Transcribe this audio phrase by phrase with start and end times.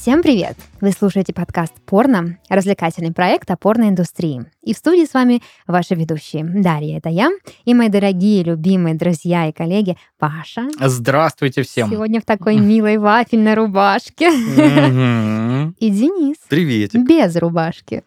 [0.00, 0.56] Всем привет!
[0.80, 4.46] Вы слушаете подкаст «Порно», развлекательный проект о порноиндустрии.
[4.62, 6.42] И в студии с вами ваши ведущие.
[6.42, 7.28] Дарья, это я,
[7.66, 10.70] и мои дорогие, любимые друзья и коллеги Паша.
[10.80, 11.90] Здравствуйте всем.
[11.90, 14.30] Сегодня в такой милой вафельной рубашке.
[14.30, 16.38] И Денис.
[16.48, 17.06] Приветик.
[17.06, 18.02] Без рубашки.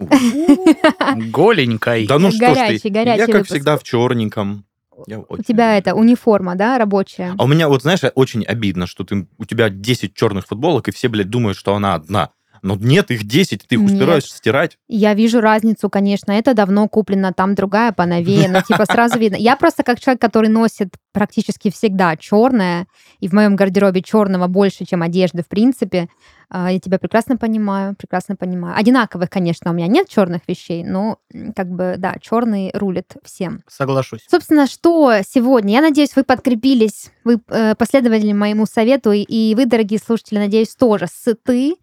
[1.30, 2.08] Голенькой.
[2.08, 2.90] Да ну что ж ты.
[2.90, 4.66] горячий Я, как всегда, в черненьком.
[4.96, 7.36] У тебя это униформа, да, рабочая?
[7.38, 10.92] А у меня, вот знаешь, очень обидно, что ты, у тебя 10 черных футболок, и
[10.92, 12.30] все, блядь, думают, что она одна.
[12.64, 13.92] Но нет, их 10, ты их Нет.
[13.92, 14.78] успеваешь стирать.
[14.88, 16.32] Я вижу разницу, конечно.
[16.32, 18.48] Это давно куплено, там другая поновее.
[18.48, 19.36] Но типа сразу видно.
[19.36, 22.88] Я просто как человек, который носит практически всегда черное,
[23.20, 26.08] и в моем гардеробе черного больше, чем одежды, в принципе.
[26.50, 28.78] а, Я тебя прекрасно понимаю, прекрасно понимаю.
[28.78, 31.18] Одинаковых, конечно, у меня нет черных вещей, но
[31.56, 33.60] как бы, да, черный рулит всем.
[33.68, 34.22] Соглашусь.
[34.32, 35.74] Собственно, что сегодня?
[35.74, 41.08] Я надеюсь, вы подкрепились, вы э, последовали моему совету, и вы, дорогие слушатели, надеюсь, тоже
[41.14, 41.76] сыты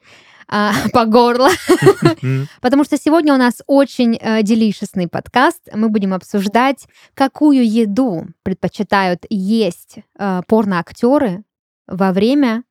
[0.51, 1.48] а, по горло.
[2.61, 5.61] Потому что сегодня у нас очень э, делишесный подкаст.
[5.73, 11.45] Мы будем обсуждать, какую еду предпочитают есть э, порноактеры
[11.87, 12.65] во время,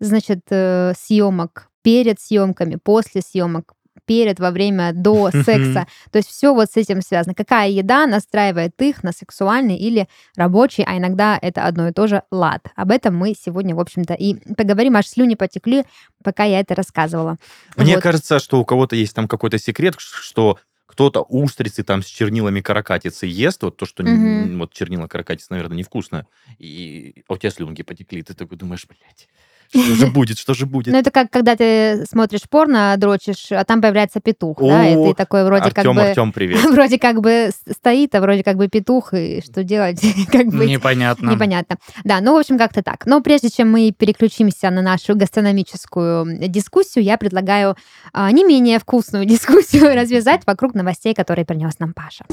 [0.00, 3.74] значит, э, съемок, перед съемками, после съемок,
[4.06, 5.86] перед, во время, до секса.
[6.10, 7.34] То есть все вот с этим связано.
[7.34, 12.22] Какая еда настраивает их на сексуальный или рабочий, а иногда это одно и то же
[12.30, 12.68] лад.
[12.76, 15.84] Об этом мы сегодня, в общем-то, и поговорим, аж слюни потекли,
[16.22, 17.36] пока я это рассказывала.
[17.76, 18.02] Мне Вот.
[18.02, 23.26] кажется, что у кого-то есть там какой-то секрет, что кто-то устрицы там с чернилами каракатицы
[23.26, 24.58] ест, вот то, что Мгм.
[24.58, 26.26] вот чернила каракатица, наверное, невкусно,
[26.58, 29.28] и а у тебя слюнки потекли, ты такой думаешь, блядь,
[29.70, 30.92] что же будет, что же будет?
[30.92, 35.14] Ну, это как когда ты смотришь порно, дрочишь, а там появляется петух, да, и ты
[35.14, 36.00] такой вроде как бы...
[36.00, 36.62] Артем, привет.
[36.70, 40.00] Вроде как бы стоит, а вроде как бы петух, и что делать,
[40.32, 41.30] как бы Непонятно.
[41.30, 41.76] непонятно.
[42.04, 43.06] Да, ну, в общем, как-то так.
[43.06, 47.76] Но прежде чем мы переключимся на нашу гастрономическую дискуссию, я предлагаю
[48.12, 52.24] а, не менее вкусную дискуссию развязать вокруг новостей, которые принес нам Паша.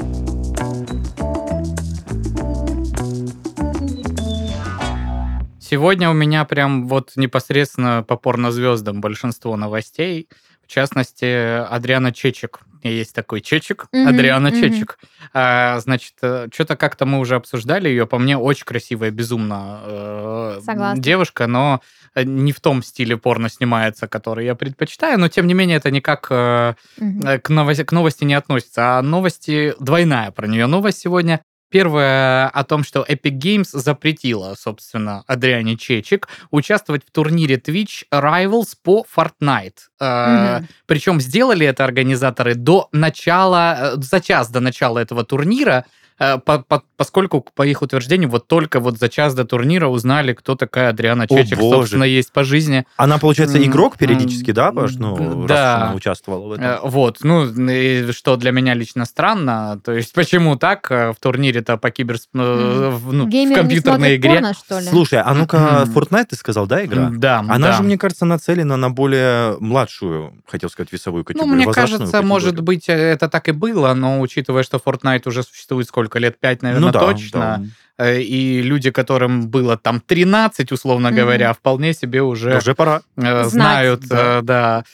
[5.64, 10.28] Сегодня у меня прям вот непосредственно по порнозвездам большинство новостей.
[10.62, 12.60] В частности, Адриана Чечек.
[12.82, 14.60] Есть такой Чечек, Мгм, Адриана мгм.
[14.60, 14.98] Чечек.
[15.32, 18.06] А, значит, что-то как-то мы уже обсуждали ее.
[18.06, 21.02] По мне, очень красивая, безумно э, Согласна.
[21.02, 21.80] девушка, но
[22.14, 25.18] э, не в том стиле порно снимается, который я предпочитаю.
[25.18, 28.98] Но, тем не менее, это никак э, э, к новости, к новости не относится.
[28.98, 31.40] А новости двойная про нее новость сегодня.
[31.74, 38.76] Первое о том, что Epic Games запретила, собственно, Адриане Чечек участвовать в турнире Twitch Rivals
[38.80, 39.90] по Fortnite.
[39.98, 40.68] Э, Мгм.
[40.86, 46.58] Причем сделали это организаторы до начала, э, за час до начала этого турнира, э, по-
[46.60, 50.90] по- поскольку, по их утверждению, вот только вот за час до турнира узнали, кто такая
[50.90, 51.76] Адриана О, Чечек, боже.
[51.76, 52.84] собственно, есть по жизни.
[52.96, 54.92] Она, получается, игрок периодически, да, Паш?
[54.94, 55.16] Ну,
[55.46, 55.76] раз да.
[55.86, 56.64] она участвовала в этом.
[56.64, 61.16] Э, Вот, ну, и что для меня лично странно, то есть почему так э, в
[61.20, 62.16] турнире-то по кибер...
[62.16, 64.34] э, в, ну, в Геймеры компьютерной игре?
[64.34, 64.86] порно, что ли?
[64.86, 65.84] Слушай, а ну-ка.
[65.92, 67.10] Fortnite ты сказал, да, игра?
[67.12, 67.72] Да, Она да.
[67.72, 71.54] же, мне кажется, нацелена на более младшую, хотел сказать, весовую Ну, категорию.
[71.54, 72.64] мне возрастную кажется, может категорию.
[72.66, 76.62] быть, э, это так и было, но учитывая, что Fortnite уже существует сколько лет, пять,
[76.62, 77.62] наверное, ну, да, точно,
[77.98, 78.04] да.
[78.06, 81.18] э, и люди, которым было там 13, условно Мгм.
[81.18, 83.02] говоря, вполне себе уже, Уже пора.
[83.16, 83.50] э, Знать.
[83.50, 84.38] знают, Да.
[84.38, 84.84] э, да.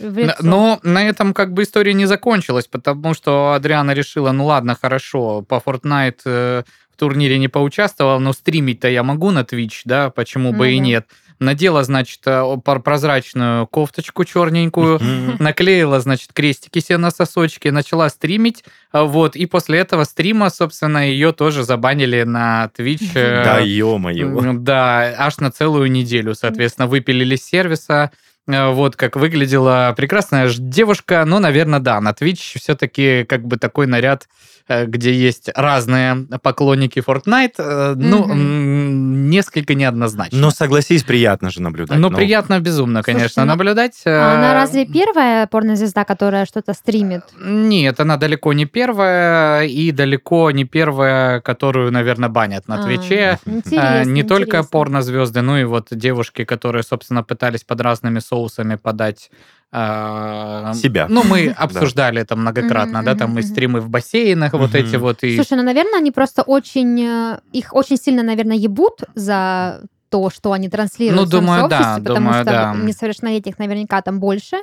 [0.41, 5.43] Но на этом как бы история не закончилась, потому что Адриана решила, ну ладно, хорошо,
[5.43, 6.63] по Fortnite э,
[6.93, 10.79] в турнире не поучаствовала, но стримить-то я могу на Twitch, да, почему бы Ну и
[10.79, 11.07] нет.
[11.41, 15.01] Надела, значит, э, прозрачную кофточку черненькую,
[15.39, 18.63] наклеила, значит, крестики себе на сосочки, начала стримить,
[18.93, 23.11] а, вот, и после этого стрима, собственно, ее тоже забанили на Twitch.
[23.15, 24.53] э, Да, ё-моё.
[24.59, 28.11] Да, аж на целую неделю, соответственно, выпилили с сервиса.
[28.53, 31.25] Э, Вот как выглядела прекрасная ж девушка.
[31.27, 34.29] Ну, наверное, да, на Twitch все-таки как бы такой наряд,
[34.69, 40.39] э, где есть разные поклонники Fortnite, э, ну, м, несколько неоднозначно.
[40.39, 41.99] Но согласись, приятно же наблюдать.
[41.99, 44.03] Ну, Ну, приятно безумно, Слушайте, конечно, ну, наблюдать.
[44.07, 47.23] А она разве первая порнозвезда, которая что-то стримит?
[47.41, 53.39] Нет, она далеко не первая, и далеко не первая, которую, наверное, банят на А, Твиче.
[53.47, 54.69] Интересно, А, не только интересно.
[54.71, 58.40] порнозвезды, ну и вот девушки, которые, собственно, пытались под разными соусами
[58.77, 59.31] подать
[59.73, 61.07] а, Себя.
[61.09, 65.23] Ну, мы обсуждали это многократно, да, там мгм, и стримы в бассейнах, вот эти вот,
[65.23, 65.37] и...
[65.37, 67.01] Слушай, ну, наверное, они просто очень...
[67.01, 71.79] э, Их очень сильно, наверное, ебут за то, что они транслируют Ну, в думаю, да,
[71.79, 72.75] сообществе, потому думаю, что да.
[72.75, 74.57] несовершеннолетних наверняка там больше,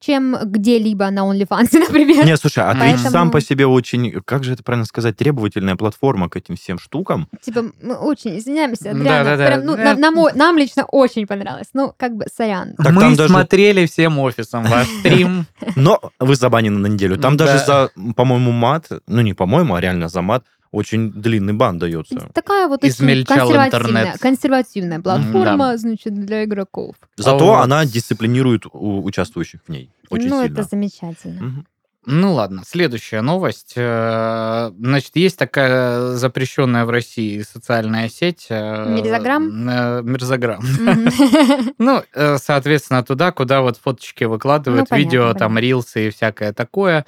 [0.00, 2.24] чем где-либо на OnlyFans, например.
[2.24, 5.76] Не, слушай, а Twitch Поэтому- сам по себе очень, как же это правильно сказать, требовательная
[5.76, 7.28] платформа к этим всем штукам.
[7.42, 9.46] Типа, мы очень извиняемся, Да, реально, да, да.
[9.46, 11.68] прям, ну, Э, нам, нам нам лично очень понравилось.
[11.74, 12.74] Ну, как бы, сорян.
[12.76, 15.46] Так Мы даже- смотрели всем офисом ваш стрим.
[15.76, 17.16] Но вы забанены на неделю.
[17.18, 17.46] Там Да.
[17.46, 22.28] даже за, по-моему, мат, ну не по-моему, а реально за мат, очень длинный бан дается.
[22.34, 24.20] Такая вот Измельчал консервативная, интернет.
[24.20, 25.76] консервативная платформа, да.
[25.76, 26.96] значит, для игроков.
[27.16, 27.60] Зато Вот.
[27.64, 30.52] она дисциплинирует у- участвующих в ней очень ну, сильно.
[30.60, 31.42] это замечательно.
[31.42, 31.66] Мгм.
[32.10, 33.74] Ну ладно, следующая новость.
[33.76, 38.46] Э, Значит, есть такая запрещенная в России социальная сеть.
[38.48, 39.68] э, Мирзаграм?
[39.68, 40.62] э, Мирзаграм.
[40.62, 41.10] Мгм.
[41.78, 42.02] Ну,
[42.38, 47.04] соответственно, туда, куда вот фоточки выкладывают, Ну, видео, там, рилсы и всякое такое.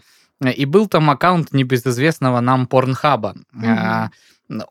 [0.48, 3.34] И был там аккаунт небезызвестного нам Порнхаба.
[3.62, 4.08] Э,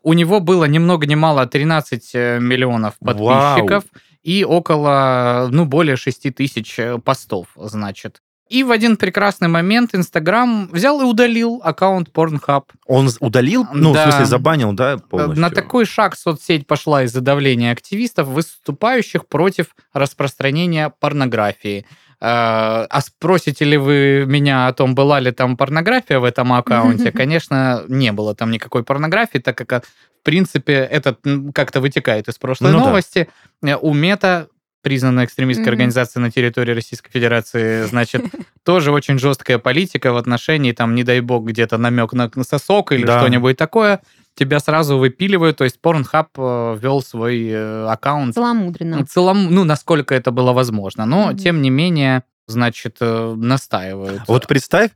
[0.02, 3.84] У него было ни много ни мало 13 э, миллионов подписчиков
[4.22, 8.20] и около, ну, более 6 тысяч э, постов, значит.
[8.50, 12.64] И в один прекрасный момент Инстаграм взял и удалил аккаунт Pornhub.
[12.86, 14.00] Он удалил, ну, Да.
[14.00, 15.40] в смысле, забанил, да, полностью?
[15.40, 21.86] На такой шаг соцсеть пошла из-за давления активистов, выступающих против распространения порнографии.
[22.22, 27.12] Э, А спросите ли вы меня о том, была ли там порнография в этом аккаунте?
[27.12, 29.80] Конечно, не было там никакой порнографии, так как, э,
[30.20, 31.16] в принципе, это
[31.54, 32.84] как-то вытекает из прошлой Ну да.
[32.86, 33.28] новости.
[33.62, 34.48] Э, У Мета
[34.82, 35.72] признанная экстремистской Мгм.
[35.72, 38.22] организацией на территории Российской Федерации, значит,
[38.64, 43.04] тоже очень жесткая политика в отношении, там, не дай бог, где-то намек на сосок или
[43.04, 43.18] Да.
[43.18, 44.00] что-нибудь такое,
[44.34, 45.56] тебя сразу выпиливают.
[45.58, 49.04] То есть Pornhub э, ввел свой э, аккаунт Целомудренно.
[49.06, 51.04] целом, ну, насколько это было возможно.
[51.06, 51.36] Но, Мгм.
[51.36, 54.90] тем не менее, значит, э, настаивают Вот представь,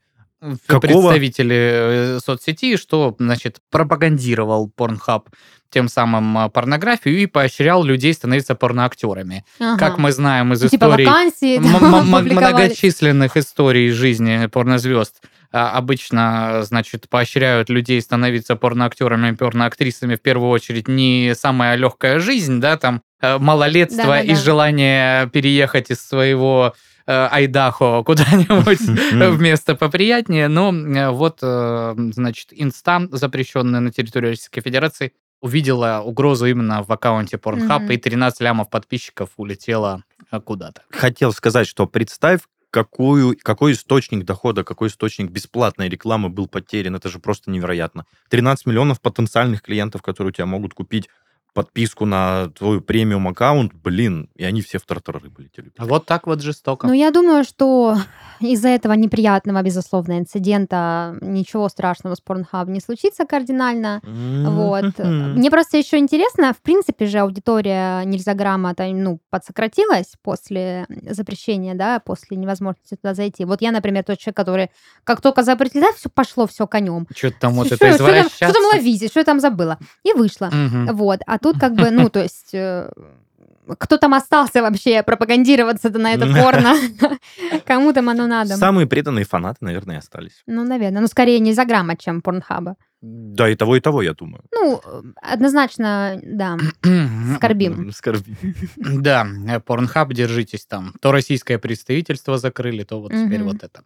[0.66, 5.24] какого- представители соцсети, что, значит, пропагандировал Pornhub
[5.70, 9.44] тем самым порнографию и поощрял людей становиться порноактерами.
[9.58, 9.76] Ага.
[9.78, 11.58] Как мы знаем из Ну, типа историй вакансии
[12.34, 15.20] многочисленных историй жизни порнозвезд
[15.56, 22.76] обычно, значит, поощряют людей становиться порноактерами, порноактрисами в первую очередь не самая легкая жизнь, да,
[22.76, 24.32] там э, малолетство Да-да-да.
[24.32, 26.74] и желание переехать из своего
[27.06, 34.60] э, Айдахо куда-нибудь в место поприятнее, но э, вот, значит, инста, запрещенная на территории Российской
[34.60, 40.02] Федерации, увидела угрозу именно в аккаунте Pornhub, и 13 лямов подписчиков улетело
[40.44, 40.82] куда-то.
[40.90, 42.40] хотел сказать, что представь,
[42.74, 46.96] какую, какой источник дохода, какой источник бесплатной рекламы был потерян.
[46.96, 48.04] Это же просто невероятно.
[48.30, 51.08] 13 миллионов потенциальных клиентов, которые у тебя могут купить
[51.54, 55.70] подписку на твой премиум аккаунт, блин, и они все в тартарары полетели.
[55.78, 56.86] Вот так вот жестоко.
[56.86, 57.96] Ну, я думаю, что
[58.40, 64.00] из-за этого неприятного, безусловно, инцидента ничего страшного с Pornhub не случится кардинально.
[64.04, 64.98] Вот.
[64.98, 72.36] Мне просто еще интересно, в принципе же аудитория Нельзяграмма ну, подсократилась после запрещения, да, после
[72.36, 73.44] невозможности туда зайти.
[73.44, 74.70] Вот я, например, тот человек, который
[75.04, 77.06] как только запретили, да, все пошло, все конем.
[77.14, 78.44] Что-то там вот Что- это что там- извращаться.
[78.44, 79.78] Что там ловить, что я там забыла.
[80.02, 80.50] И вышла.
[80.90, 81.20] Вот.
[81.26, 82.54] А тут как бы, ну, то есть...
[82.54, 82.90] э,
[83.78, 86.74] Кто там остался вообще пропагандироваться на это порно?
[87.66, 88.56] Кому там оно надо?
[88.56, 90.42] Самые преданные фанаты, наверное, остались.
[90.46, 91.00] Ну, наверное.
[91.00, 92.74] Ну, скорее Нельзяграмма, чем Порнхаба.
[93.06, 94.42] Да, и того, и того, я думаю.
[94.52, 94.80] Ну,
[95.34, 96.56] однозначно, да.
[97.36, 97.92] Скорбим.
[97.92, 98.36] Скорбим.
[99.02, 100.92] Да, э, Pornhub, держитесь там.
[101.00, 103.82] То российское представительство закрыли, то вот теперь вот это.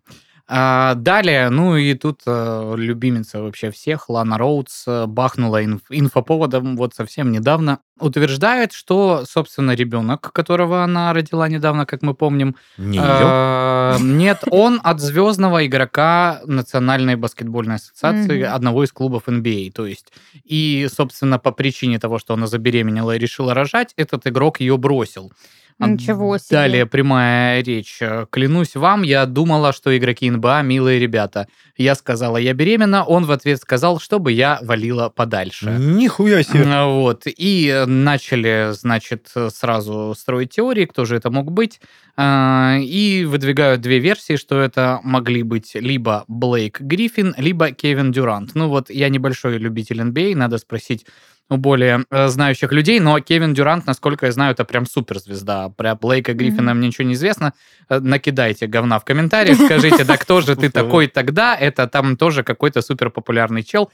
[0.51, 6.75] А, далее, ну и тут э, любимица вообще всех, Лана Роудс, э, бахнула инф- инфоповодом
[6.77, 7.81] вот совсем недавно.
[8.01, 14.81] Утверждает, что, собственно, ребенок, которого она родила недавно, как мы помним, Не э, нет, он
[14.83, 18.55] от звездного игрока Национальной баскетбольной ассоциации, Мгм.
[18.55, 19.71] одного из клубов NBA.
[19.73, 20.13] То есть,
[20.45, 25.31] и, собственно, по причине того, что она забеременела и решила рожать, этот игрок ее бросил.
[25.81, 26.49] А Ничего себе.
[26.51, 28.01] Далее прямая речь.
[28.31, 31.47] Клянусь вам, я думала, что игроки НБА милые ребята.
[31.77, 35.77] Я сказала, я беременна, он в ответ сказал, чтобы я валила подальше.
[35.79, 36.65] Нихуя себе.
[36.67, 37.23] А, Вот.
[37.27, 41.81] И э, начали, значит, сразу строить теории, кто же это мог быть.
[42.17, 48.57] А, И выдвигают две версии, что это могли быть либо Блейк Гриффин, либо Кевин Дюрант.
[48.57, 51.07] Ну вот, я небольшой любитель NBA, надо спросить
[51.51, 55.71] у более э, знающих людей, но Кевин Дюрант, насколько я знаю, это прям суперзвезда.
[55.71, 57.55] Про Блейка Гриффина мне ничего не известно.
[57.89, 61.57] Э, Накидайте говна в комментариях, скажите, да кто же ты такой тогда?
[61.57, 63.91] Это там тоже какой-то суперпопулярный чел.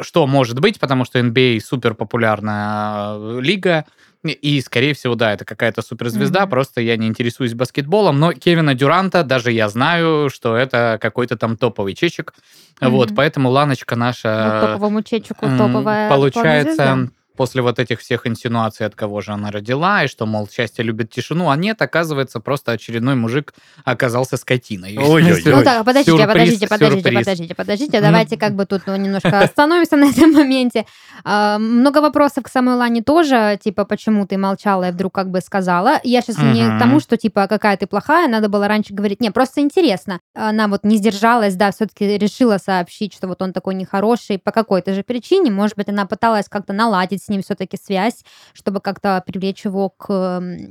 [0.00, 3.84] Что может быть, потому что NBA суперпопулярная э, лига,
[4.32, 6.50] и, скорее всего, да, это какая-то суперзвезда, Мгм.
[6.50, 11.56] просто я не интересуюсь баскетболом, но Кевина Дюранта даже я знаю, что это какой-то там
[11.56, 12.34] топовый чечек.
[12.80, 13.16] Вот, Мгм.
[13.16, 14.60] поэтому Ланочка наша...
[14.60, 17.12] Вот топовому чечику м, топовая Получается, порнозвезда.
[17.36, 21.10] После вот этих всех инсинуаций, от кого же она родила, и что, мол, счастье любит
[21.10, 24.96] тишину, а нет, оказывается, просто очередной мужик оказался скотиной.
[24.98, 25.42] Ой-ой-ой.
[25.44, 27.24] Ну так, подождите, Сюрприз, подождите, подождите, сюрприз.
[27.24, 28.00] подождите, подождите.
[28.00, 30.86] Давайте как бы тут ну, немножко остановимся на этом моменте.
[31.24, 35.40] А, Много вопросов к самой Лане тоже, типа, почему ты молчала и вдруг как бы
[35.40, 36.00] сказала.
[36.04, 39.20] Я сейчас не к тому, что, типа, какая ты плохая, надо было раньше говорить.
[39.20, 40.20] Не, просто интересно.
[40.34, 44.94] Она вот не сдержалась, да, все-таки решила сообщить, что вот он такой нехороший по какой-то
[44.94, 45.50] же причине.
[45.50, 50.08] Может быть, она пыталась как-то наладить с ним все-таки связь, чтобы как-то привлечь его к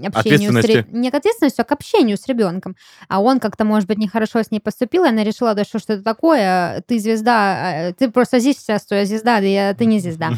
[0.08, 2.76] общению с ре- не к ответственности, а к общению с ребенком.
[3.08, 5.84] А он как-то, может быть, нехорошо с ней поступил, и она решила, да что ж
[5.88, 9.86] это такое, ты звезда, э, ты просто здесь сейчас, что я звезда, да я, ты
[9.86, 10.32] не звезда.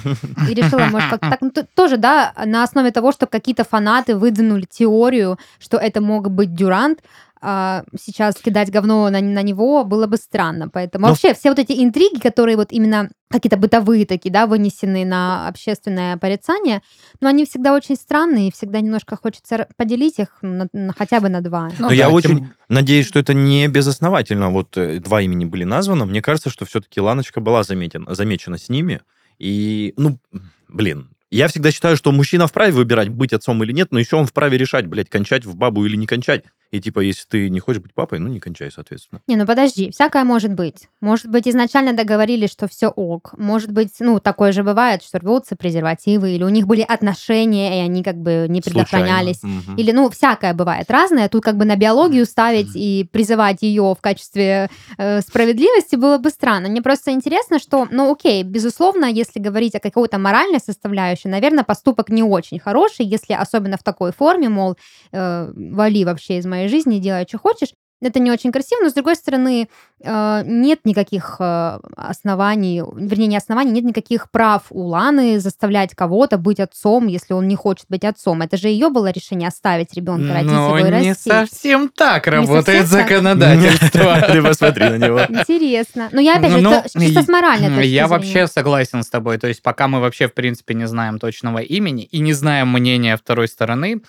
[0.50, 4.66] И решила, может, как так, ну, тоже, да, на основе того, что какие-то фанаты выдвинули
[4.70, 7.00] теорию, что это мог быть Дюрант,
[7.48, 10.68] а, сейчас кидать говно на, на него было бы странно.
[10.68, 15.06] Поэтому Ну, вообще все вот эти интриги, которые вот именно какие-то бытовые такие, да, вынесены
[15.06, 16.82] на общественное порицание,
[17.22, 21.30] но они всегда очень странные, и всегда немножко хочется поделить их на- на- хотя бы
[21.30, 21.70] на два.
[21.78, 24.50] Ну Но я да, очень тем- надеюсь, что это не безосновательно.
[24.50, 26.06] Вот э, два имени были названы.
[26.06, 29.02] Мне кажется, что все-таки Ланочка была заметен, замечена с ними.
[29.38, 30.18] И, ну,
[30.68, 34.26] блин, я всегда считаю, что мужчина вправе выбирать, быть отцом или нет, но еще он
[34.26, 36.44] вправе решать, блядь, кончать в бабу или не кончать.
[36.72, 39.22] И типа, если ты не хочешь быть папой, ну не кончай, соответственно.
[39.28, 40.90] Не, ну подожди, всякое может быть.
[41.00, 43.34] Может быть, изначально договорились, что все ок.
[43.38, 47.86] Может быть, ну, такое же бывает, что рвутся презервативы, или у них были отношения, и
[47.86, 49.42] они как бы не предохранялись.
[49.44, 49.76] Мгм.
[49.78, 51.30] Или, ну, всякое бывает разное.
[51.30, 56.30] Тут как бы на биологию ставить и призывать ее в качестве э, справедливости было бы
[56.30, 56.68] странно.
[56.68, 62.10] Мне просто интересно, что, ну, окей, безусловно, если говорить о какой-то моральной составляющей, наверное, поступок
[62.10, 64.76] не очень хороший, если особенно в такой форме, мол,
[65.12, 67.70] э, вали вообще из моей жизни, делай, что хочешь.
[68.02, 69.70] Это не очень красиво, но с другой стороны,
[70.04, 76.38] э, нет никаких э, оснований, вернее, не оснований, нет никаких прав у Ланы заставлять кого-то
[76.38, 78.42] быть отцом, если он не хочет быть отцом.
[78.42, 81.30] Это же ее было решение оставить ребенка, родить Но его и не расти.
[81.30, 83.10] совсем так работает совсем так?
[83.10, 84.22] законодательство.
[84.32, 85.22] Ты посмотри на него.
[85.22, 86.10] Интересно.
[86.12, 89.38] Но я опять же, Ну, чисто с моральной точки Я вообще согласен с тобой.
[89.38, 93.16] То есть пока мы вообще, в принципе, не знаем точного имени и не знаем мнения
[93.16, 94.02] второй стороны,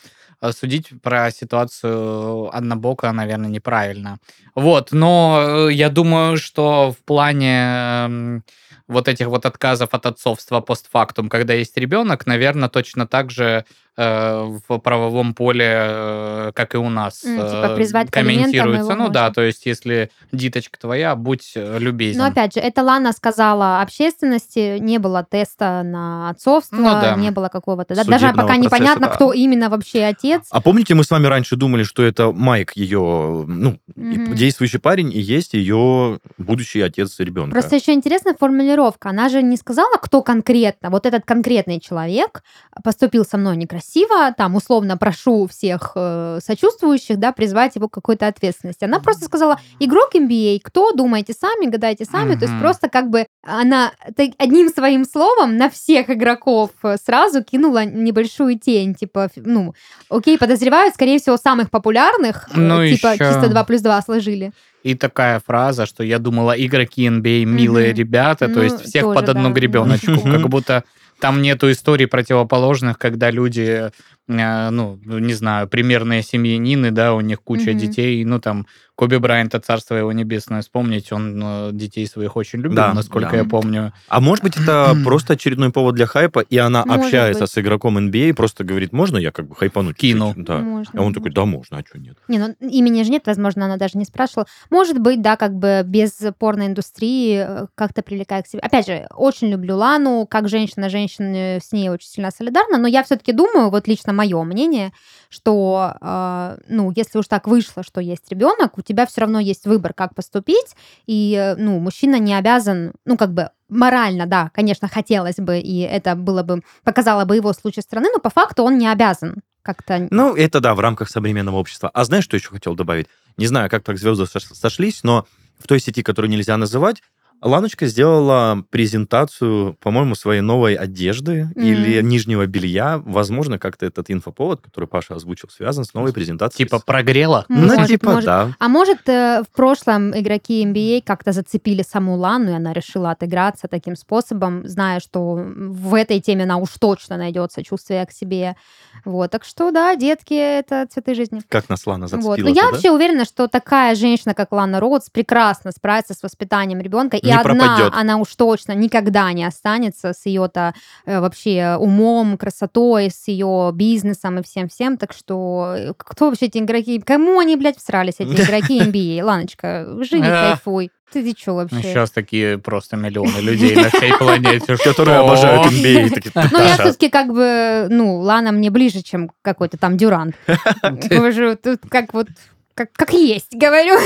[0.53, 4.19] судить про ситуацию однобоко, наверное, неправильно.
[4.55, 8.45] Вот, но э, я думаю, что в плане эм,
[8.89, 13.65] вот этих вот отказов от отцовства постфактум, когда есть ребенок, наверное, точно так же
[13.97, 18.95] э, в правовом поле, э, как и у нас, типа э, призвать к алиментам комментируется.
[18.95, 19.35] Ну да, можно.
[19.35, 22.21] то есть если диточка твоя, будь э, любезен.
[22.21, 27.17] Но опять же, это Лана сказала общественности, не было теста на отцовство, Ну да.
[27.17, 27.95] не было какого-то...
[27.95, 29.15] да, даже пока процесса, непонятно, да.
[29.15, 30.43] кто именно вообще отец.
[30.51, 34.35] А помните, мы с вами раньше думали, что это Майк ее, ну, Мгм.
[34.35, 37.51] действующий парень и есть ее будущий отец ребенка.
[37.53, 38.76] Просто еще интересная формулировка.
[39.11, 42.43] Она же не сказала, кто конкретно, вот этот конкретный человек
[42.85, 48.27] поступил со мной некрасиво, там, условно, прошу всех э, сочувствующих, да, призвать его к какой-то
[48.27, 48.85] ответственности.
[48.85, 52.35] Она просто сказала, игрок NBA, кто, думайте сами, гадайте сами.
[52.35, 57.43] То есть просто как бы она так- одним своим словом на всех игроков э, сразу
[57.43, 58.95] кинула небольшую тень.
[58.95, 59.75] Типа, ну,
[60.11, 62.49] окей, подозревают, скорее всего, самых популярных.
[62.55, 64.53] э, Ну, типа, ещё- чисто 2 плюс 2 сложили.
[64.87, 67.97] И такая фраза, что я думала, игроки NBA милые Мгм.
[67.99, 69.55] ребята, то Ну, есть всех тоже, под одну да.
[69.55, 70.85] гребеночку, как будто
[71.19, 73.91] там нету историй противоположных, когда люди,
[74.29, 77.79] э, ну, не знаю, примерные семьянины, да, у них куча Мгм.
[77.81, 78.67] детей, ну, там,
[78.97, 83.37] Коби Брайанта, царство его небесное, вспомнить, он э, детей своих очень любил, Да, насколько да.
[83.37, 83.93] я помню.
[84.09, 87.51] А может быть, это просто очередной повод для хайпа, и она Может общается быть.
[87.51, 89.97] с игроком NBA, просто говорит, можно я как бы хайпануть?
[89.97, 90.29] Кину.
[90.29, 90.59] чуть-чуть?» Да.
[90.59, 92.17] Можно, А он такой, да, можно, а что нет?
[92.27, 94.47] Не, ну имени же нет, возможно, она даже не спрашивала.
[94.71, 98.61] Может быть, да, как бы без порноиндустрии э, как-то привлекая к себе.
[98.61, 103.03] Опять же, очень люблю Лану, как женщина, женщина с ней очень сильно солидарна, но я
[103.05, 104.93] все-таки думаю, вот лично мое мнение,
[105.29, 109.67] что, э, ну, если уж так вышло, что есть ребенок, у тебя все равно есть
[109.67, 110.75] выбор, как поступить,
[111.07, 115.81] и, э, ну, мужчина не обязан, ну, как бы морально, да, конечно, хотелось бы, и
[115.81, 119.43] это было бы, показало бы его с лучшей стороны, но по факту он не обязан
[119.63, 120.07] как-то...
[120.11, 121.91] Ну, это да, в рамках современного общества.
[121.93, 123.09] А знаешь, что еще хотел добавить?
[123.37, 125.27] Не знаю, как так звезды сош- сошлись, но
[125.59, 127.03] в той сети, которую нельзя называть,
[127.43, 131.65] Ланочка сделала презентацию, по-моему, своей новой одежды Мгм.
[131.65, 133.01] или нижнего белья.
[133.05, 136.67] Возможно, как-то этот инфоповод, который Паша озвучил, связан с новой презентацией.
[136.67, 137.45] Типа прогрела.
[137.49, 138.25] Ну, Может, типа, может.
[138.25, 138.53] да.
[138.59, 143.69] А может, э, в прошлом игроки NBA как-то зацепили саму Лану, и она решила отыграться
[143.69, 148.57] таким способом, зная, что в этой теме она уж точно найдет сочувствие к себе.
[149.05, 151.43] Вот, так что, да, детки— это цветы жизни.
[151.49, 152.11] Как нас Лана Вот.
[152.11, 152.49] зацепила.
[152.49, 157.19] Но я вообще уверена, что такая женщина, как Лана Роудс, прекрасно справится с воспитанием ребенка
[157.27, 157.93] и Не одна пропадет.
[157.95, 164.39] она уж точно никогда не останется с ее-то э, вообще умом, красотой, с ее бизнесом
[164.39, 164.97] и всем-всем.
[164.97, 167.01] Так что э, кто вообще эти игроки?
[167.01, 169.23] Кому они, блядь, всрались, эти игроки NBA?
[169.23, 170.51] Ланочка, живи, А.
[170.51, 170.91] кайфуй.
[171.13, 171.83] Ты, ты что вообще?
[171.83, 174.77] Сейчас такие просто миллионы людей на всей планете.
[174.85, 176.11] Которые обожают NBA.
[176.11, 180.35] Такие, Ну, я «Таша, все-таки как бы, ну, Лана мне ближе, чем какой-то там Дюрант.
[181.11, 182.27] Вы же тут как вот,
[182.75, 183.97] как есть, говорю.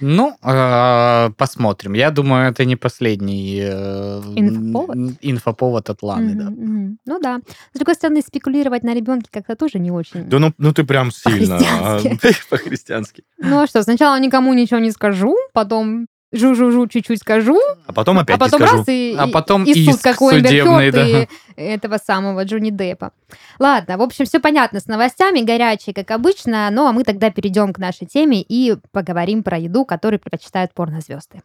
[0.00, 1.94] Ну, э, посмотрим.
[1.94, 4.96] Я думаю, это не последний э, Инфоповод?
[5.20, 6.50] инфоповод от Ланы, да.
[6.50, 6.98] Мгм, мгм.
[7.06, 7.40] Ну да.
[7.72, 10.24] С другой стороны, спекулировать на ребенке как-то тоже не очень.
[10.28, 11.58] Да ну, ну ты прям сильно.
[11.58, 12.42] а, По-христиански.
[12.50, 13.24] По-христиански.
[13.38, 16.06] Ну а что, сначала никому ничего не скажу, потом
[16.38, 18.78] жу-жу-жу чуть-чуть скажу, А потом опять а потом не скажу.
[18.78, 20.16] раз и, А потом и, суд, иск Эмбер
[20.48, 23.12] судебный, Хёрд и этого самого Джонни Деппа.
[23.58, 27.72] Ладно, в общем, все понятно с новостями, горячие, как обычно, ну а мы тогда перейдем
[27.72, 31.42] к нашей теме и поговорим про еду, которую предпочитают порнозвезды.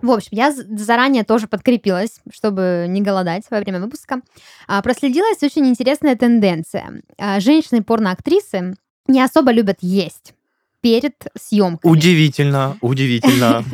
[0.00, 4.20] В общем, я заранее тоже подкрепилась, чтобы не голодать во время выпуска.
[4.68, 7.02] А, Проследилась очень интересная тенденция.
[7.18, 8.74] А, Женщины-порноактрисы
[9.08, 10.34] не особо любят есть
[10.80, 11.90] перед съемками.
[11.90, 13.64] Удивительно, удивительно.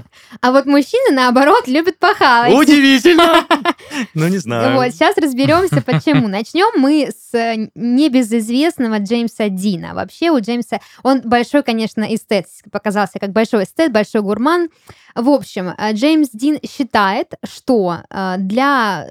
[0.41, 2.55] А вот мужчины, наоборот, любят похавать.
[2.55, 3.47] Удивительно.
[4.14, 4.76] Ну, не знаю.
[4.76, 6.26] Вот, сейчас разберемся, почему.
[6.26, 9.95] Начнем мы с небезызвестного Джеймса Дина.
[9.95, 14.69] Вообще у Джеймса, он большой, конечно, эстет, показался как большой эстет, большой гурман.
[15.14, 19.07] В общем, э, Джеймс Дин считает, что э, для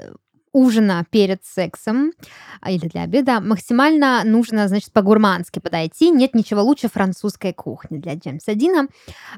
[0.54, 2.14] ужина перед сексом
[2.62, 6.12] а, или для обеда максимально нужно, значит, по-гурмански подойти.
[6.12, 8.88] Нет ничего лучше французской кухни для Джеймса Дина.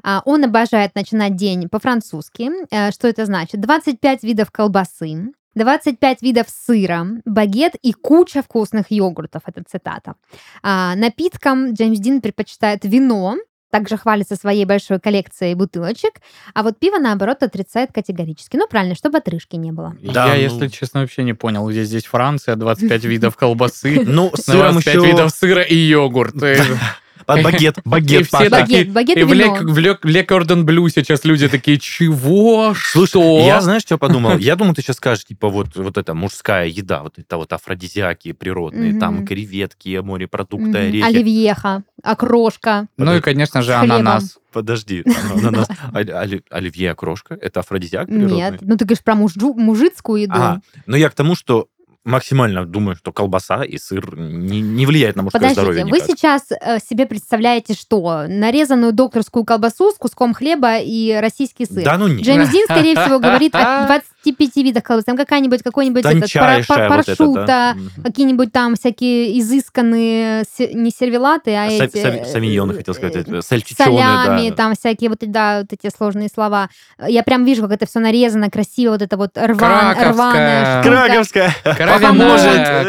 [0.02, 2.50] А, Он обожает начинать день по-французски.
[2.70, 3.60] Э, Что это значит?
[3.60, 9.42] 25 видов колбасы, 25 видов сыра, багет и куча вкусных йогуртов.
[9.46, 10.14] Это цитата.
[10.62, 13.36] А, Напитком Джеймс Дин предпочитает вино,
[13.76, 16.14] также хвалится своей большой коллекцией бутылочек,
[16.54, 18.56] а вот пиво, наоборот, отрицает категорически.
[18.56, 19.94] Ну, правильно, чтобы отрыжки не было.
[20.02, 24.32] Да, Я, ну- если честно, вообще не понял, где здесь Франция, 25 видов колбасы, Ну,
[24.34, 25.06] с сыром 25 еще...
[25.06, 26.34] видов сыра и йогурт.
[27.26, 28.28] А, Багет, И багет.
[28.30, 29.98] Багет, багет и И в вино.
[30.04, 32.72] Ле- Кордон Блю сейчас люди такие, чего?
[32.76, 33.38] Слушай, Что?
[33.46, 34.38] я знаешь, что подумал?
[34.38, 38.32] Я думал, ты сейчас скажешь, типа, вот, вот эта мужская еда, вот это вот афродизиаки
[38.32, 41.04] природные, там креветки, морепродукты, орехи.
[41.04, 42.86] Оливьеха, окрошка.
[42.96, 44.38] Ну и, конечно же, ананас.
[44.52, 45.68] Подожди, ананас.
[45.92, 48.36] Оли- оли- оливье окрошка, это афродизиак природный?
[48.36, 50.32] Нет, ну ты говоришь про мужицкую еду.
[50.34, 50.62] Ага.
[50.86, 51.68] Но я к тому, что
[52.06, 56.06] максимально думаю, что колбаса и сыр не, не влияет на мужское Подождите, здоровье вы никак.
[56.08, 58.24] сейчас э, себе представляете что?
[58.28, 61.84] Нарезанную докторскую колбасу с куском хлеба и российский сыр.
[61.84, 62.24] Да ну нет.
[62.24, 63.86] Джеймс Дин, скорее всего, говорит о
[64.24, 65.06] 25 видах колбасы.
[65.06, 67.76] Там какая-нибудь, какой-нибудь этот, пар- вот это, паршута, да.
[68.04, 71.96] Какие-нибудь там всякие изысканные, не сервелаты, а Са- эти...
[71.98, 74.54] са- Савиньоны, хотел сказать, э, это, сальчичоны, солями, да.
[74.56, 76.68] там всякие вот, эти, да, вот эти сложные слова.
[77.06, 80.12] Я прям вижу, как это все нарезано красиво, вот это вот рван, Краковская.
[80.12, 80.98] рваная штука.
[80.98, 81.54] Краковская.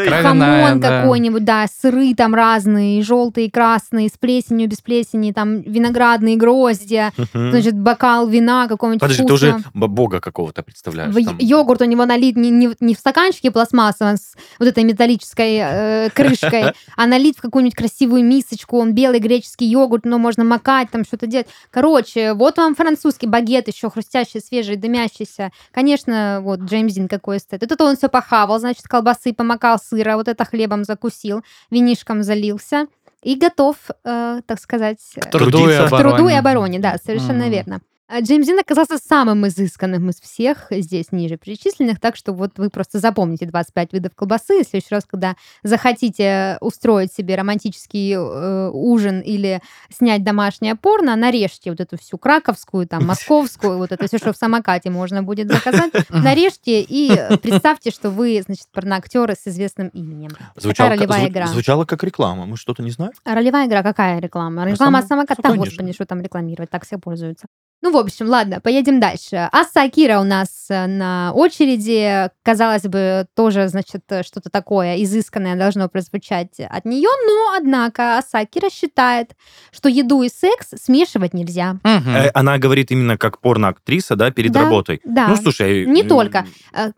[0.04, 1.02] Кровяная, Хамон да.
[1.02, 7.78] какой-нибудь, да, сыры там разные, желтые, красные, с плесенью, без плесени, там виноградные гроздья, значит,
[7.78, 11.14] бокал вина какого-нибудь Подожди, ты уже бога какого-то представляешь.
[11.14, 11.40] В-.
[11.40, 16.10] Йогурт у него налит не, не, не в стаканчике пластмассовом с вот этой металлической э,
[16.10, 18.78] крышкой, а налит в какую-нибудь красивую мисочку.
[18.78, 21.46] Он белый греческий йогурт, но можно макать, там что-то делать.
[21.70, 25.50] Короче, вот вам французский багет еще хрустящий, свежий, дымящийся.
[25.72, 27.62] Конечно, вот Джеймс Дин какой стоит.
[27.62, 32.86] Вот это он все похавал, значит, колбасы помакал сыра, вот это хлебом закусил, винишком залился
[33.22, 36.38] и готов, э, так сказать, э, К труду и к труду и обороне.
[36.38, 37.50] обороне, да, совершенно Мгм.
[37.52, 37.80] верно.
[38.10, 42.70] А Джеймс Дин оказался самым изысканным из всех здесь ниже перечисленных, так что вот вы
[42.70, 44.64] просто запомните 25 видов колбасы.
[44.64, 51.70] В следующий раз, когда захотите устроить себе романтический э, ужин или снять домашнее порно, нарежьте
[51.70, 55.92] вот эту всю краковскую, там, московскую, вот это все, что в самокате можно будет заказать,
[56.08, 57.10] нарежьте и
[57.42, 60.30] представьте, что вы, значит, порноактеры с известным именем.
[60.56, 61.46] Звучало, Такая как- ролевая игра.
[61.48, 62.46] звучало как реклама.
[62.46, 63.12] Мы что-то не знаем?
[63.26, 64.64] Ролевая игра какая реклама?
[64.64, 67.48] Реклама само- самоката, господи, что там рекламировать, так все пользуются.
[67.80, 69.48] Ну, в общем, ладно, поедем дальше.
[69.52, 72.28] Аса Акира у нас э, на очереди.
[72.42, 78.40] Казалось бы, тоже, значит, э, что-то такое изысканное должно прозвучать от нее, но, однако, Аса
[78.40, 79.36] Акира считает,
[79.70, 81.76] что еду и секс смешивать нельзя.
[81.84, 85.00] Э, Она говорит именно как порноактриса, да, перед Да, работой.
[85.04, 85.28] Да.
[85.28, 85.86] Ну, слушай...
[85.86, 86.46] Не только.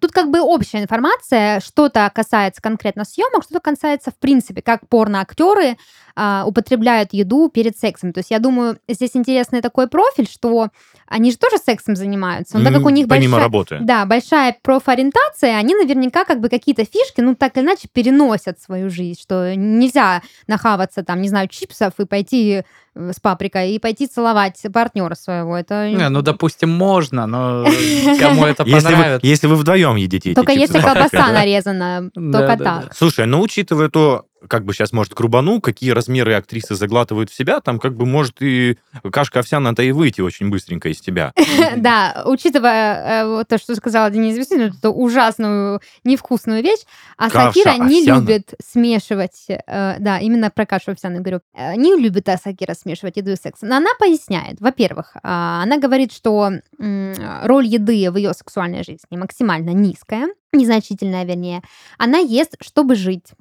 [0.01, 5.77] Тут как бы общая информация, что-то касается конкретно съемок, что-то касается в принципе, как порноактеры
[6.17, 8.13] а, употребляют еду перед сексом.
[8.13, 10.69] То есть я думаю, здесь интересный такой профиль, что
[11.07, 12.57] они же тоже сексом занимаются.
[12.59, 13.45] Но так как у них Помимо большая...
[13.45, 13.79] работы.
[13.81, 18.63] Да, большая профориентация, они наверняка как бы какие-то фишки, ну, так или иначе, переносят в
[18.63, 22.63] свою жизнь, что нельзя нахаваться там, не знаю, чипсов и пойти
[22.95, 25.57] э, с паприкой и пойти целовать партнера своего.
[25.57, 27.67] Это Не, ну, допустим, можно, но
[28.21, 29.27] кому это понравится?
[29.27, 32.95] если вы вдвоем едите только если колбаса нарезана, только так.
[32.95, 37.61] Слушай, ну учитывая то, как бы сейчас, может, грубану, какие размеры актрисы заглатывают в себя,
[37.61, 38.79] там как бы может и
[39.13, 41.33] кашка овсяная-то и выйти очень быстренько из тебя.
[41.77, 46.81] Да, учитывая э, то, что сказала Денис Васильевна, эту ужасную, невкусную вещь,
[47.17, 52.29] а Сакира не любит смешивать, э, да, именно про кашу овсяную говорю, э, не любит
[52.29, 53.61] Асакира смешивать еду и секс.
[53.63, 59.71] Но она поясняет, во-первых, а, она говорит, что роль еды в ее сексуальной жизни максимально
[59.71, 61.63] низкая, незначительная, вернее.
[61.99, 63.35] Она ест, чтобы жить.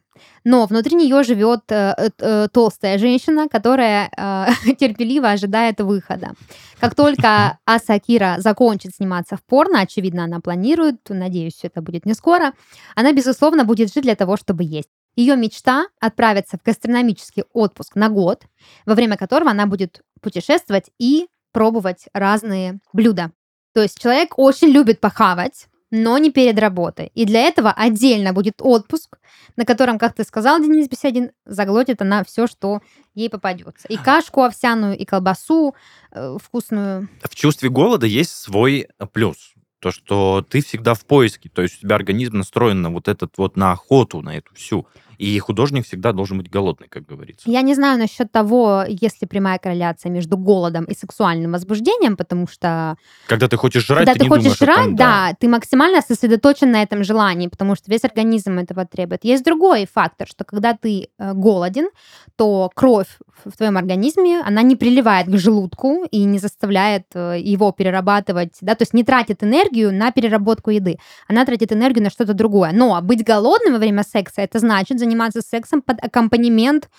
[0.43, 6.34] Но внутри нее живет э, э, э, толстая женщина, которая э, терпеливо ожидает выхода.
[6.79, 12.53] Как только Асакира закончит сниматься в порно, очевидно, она планирует, надеюсь, это будет не скоро,
[12.95, 14.89] она, безусловно, будет жить для того, чтобы есть.
[15.15, 18.43] Ее мечта отправиться в гастрономический отпуск на год,
[18.86, 23.32] во время которого она будет путешествовать и пробовать разные блюда.
[23.73, 27.12] То есть человек очень любит похавать, но не перед работой.
[27.15, 29.17] И для этого отдельно будет отпуск,
[29.56, 32.82] на котором, как ты сказал, Денис Беседин, заглотит она все, что
[33.15, 33.88] ей попадется.
[33.88, 35.75] И кашку овсяную, и колбасу
[36.12, 37.10] э, вкусную.
[37.23, 39.54] В чувстве голода есть свой плюс.
[39.80, 43.38] То, что ты всегда в поиске, то есть у тебя организм настроен на вот этот
[43.38, 44.88] вот, на охоту, на эту всю.
[45.19, 47.51] И художник всегда должен быть голодный, как говорится.
[47.51, 52.47] Я не знаю насчет того, есть ли прямая корреляция между голодом и сексуальным возбуждением, потому
[52.47, 52.95] что
[53.27, 56.71] Когда ты хочешь жрать, когда ты, ты, хочешь думаешь жрать, том, да, ты максимально сосредоточен
[56.71, 59.25] на этом желании, потому что весь организм этого требует.
[59.25, 61.89] Есть другой фактор, что когда ты э, голоден,
[62.38, 63.10] то кровь
[63.43, 68.58] в в твоем организме, она не приливает к желудку и не заставляет э, его перерабатывать,
[68.62, 72.71] да, то есть не тратит энергию на переработку еды, она тратит энергию на что-то другое.
[72.73, 76.89] Но быть голодным во время секса, это значит заниматься сексом под аккомпанемент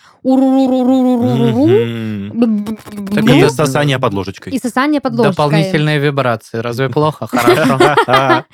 [3.39, 4.53] это сосание под ложечкой.
[4.53, 5.31] и сосание под ложкой.
[5.31, 6.59] Дополнительные вибрации.
[6.59, 7.27] Разве плохо?
[7.27, 7.79] Хорошо.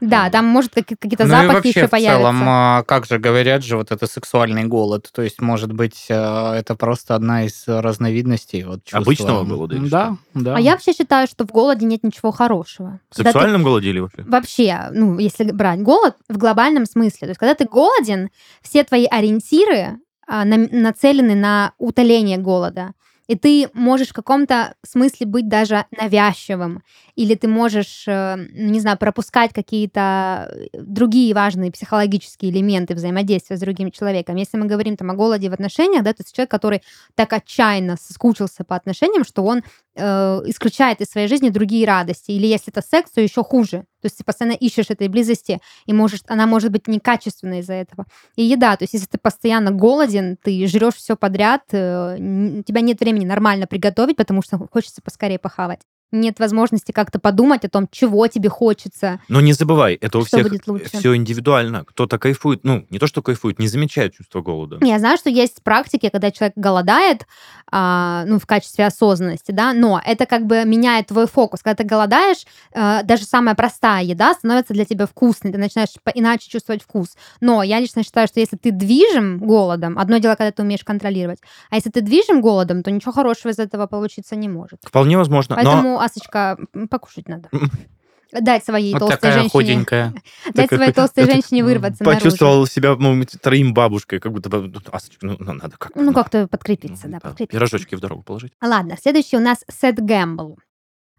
[0.00, 2.44] Да, там может какие- какие-то Ну и запахи вообще, еще в целом, появятся.
[2.46, 5.08] а, как же говорят же, вот это сексуальный голод.
[5.12, 8.80] То есть, может быть, э, это просто одна из разновидностей вот.
[8.92, 10.56] Обычного голода Да, да.
[10.56, 13.00] А я вообще считаю, что в голоде нет ничего хорошего.
[13.10, 14.22] В сексуальном голоде или вообще?
[14.22, 18.28] Вообще, ну, если брать голод в глобальном смысле, то есть когда ты голоден,
[18.62, 22.94] все твои ориентиры а, на- нацелены на утоление голода.
[23.28, 26.82] И ты можешь в каком-то смысле быть даже навязчивым.
[27.16, 33.56] Или ты можешь, э, ну, не знаю, пропускать какие-то э, другие важные психологические элементы взаимодействия
[33.56, 34.36] с другим человеком.
[34.36, 36.82] Если мы говорим там о голоде в отношениях, да, то есть человек, который
[37.16, 39.62] так отчаянно соскучился по отношениям, что он
[39.96, 42.30] э, исключает из своей жизни другие радости.
[42.30, 43.78] Или если это секс, то еще хуже.
[44.00, 48.06] То есть ты постоянно ищешь этой близости, и можешь, она может быть некачественной из-за этого.
[48.36, 52.80] И еда, то есть если ты постоянно голоден, ты жрешь все подряд, э, у тебя
[52.80, 55.80] нет времени нормально приготовить, потому что хочется поскорее похавать.
[56.12, 59.20] Нет возможности как-то подумать о том, чего тебе хочется.
[59.28, 61.84] Но не забывай, это у Что всех все индивидуально.
[61.84, 64.78] Кто-то кайфует, ну, не то, что кайфует, не замечает чувство голода.
[64.82, 67.26] Я знаю, что есть практики, когда человек голодает,
[67.70, 71.62] а, ну, в качестве осознанности, да, но это как бы меняет твой фокус.
[71.62, 76.48] Когда ты голодаешь, э, даже самая простая еда становится для тебя вкусной, ты начинаешь иначе
[76.48, 77.16] чувствовать вкус.
[77.40, 81.40] Но я лично считаю, что если ты движим голодом, одно дело, когда ты умеешь контролировать,
[81.70, 84.78] а если ты движим голодом, то ничего хорошего из этого получиться не может.
[84.84, 85.58] Вполне возможно.
[85.62, 86.58] Но Асочка,
[86.90, 87.50] покушать надо.
[88.32, 90.14] Дать своей Вот толстой такая женщине, худенькая.
[90.52, 92.20] дать Так, своей толстой это женщине вырваться наружу.
[92.20, 96.00] почувствовал себя ну, троим бабушкой, как будто бы, Асочка, ну, ну, надо как-то.
[96.00, 97.56] Ну, как-то подкрепиться, ну, да, да, подкрепиться.
[97.56, 98.52] Пирожочки в дорогу положить.
[98.60, 100.58] Ладно, следующий у нас Сет Гэмбл.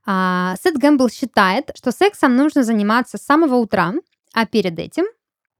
[0.05, 3.93] А, Сет Гэмбл считает, что сексом нужно заниматься с самого утра,
[4.33, 5.05] а перед этим,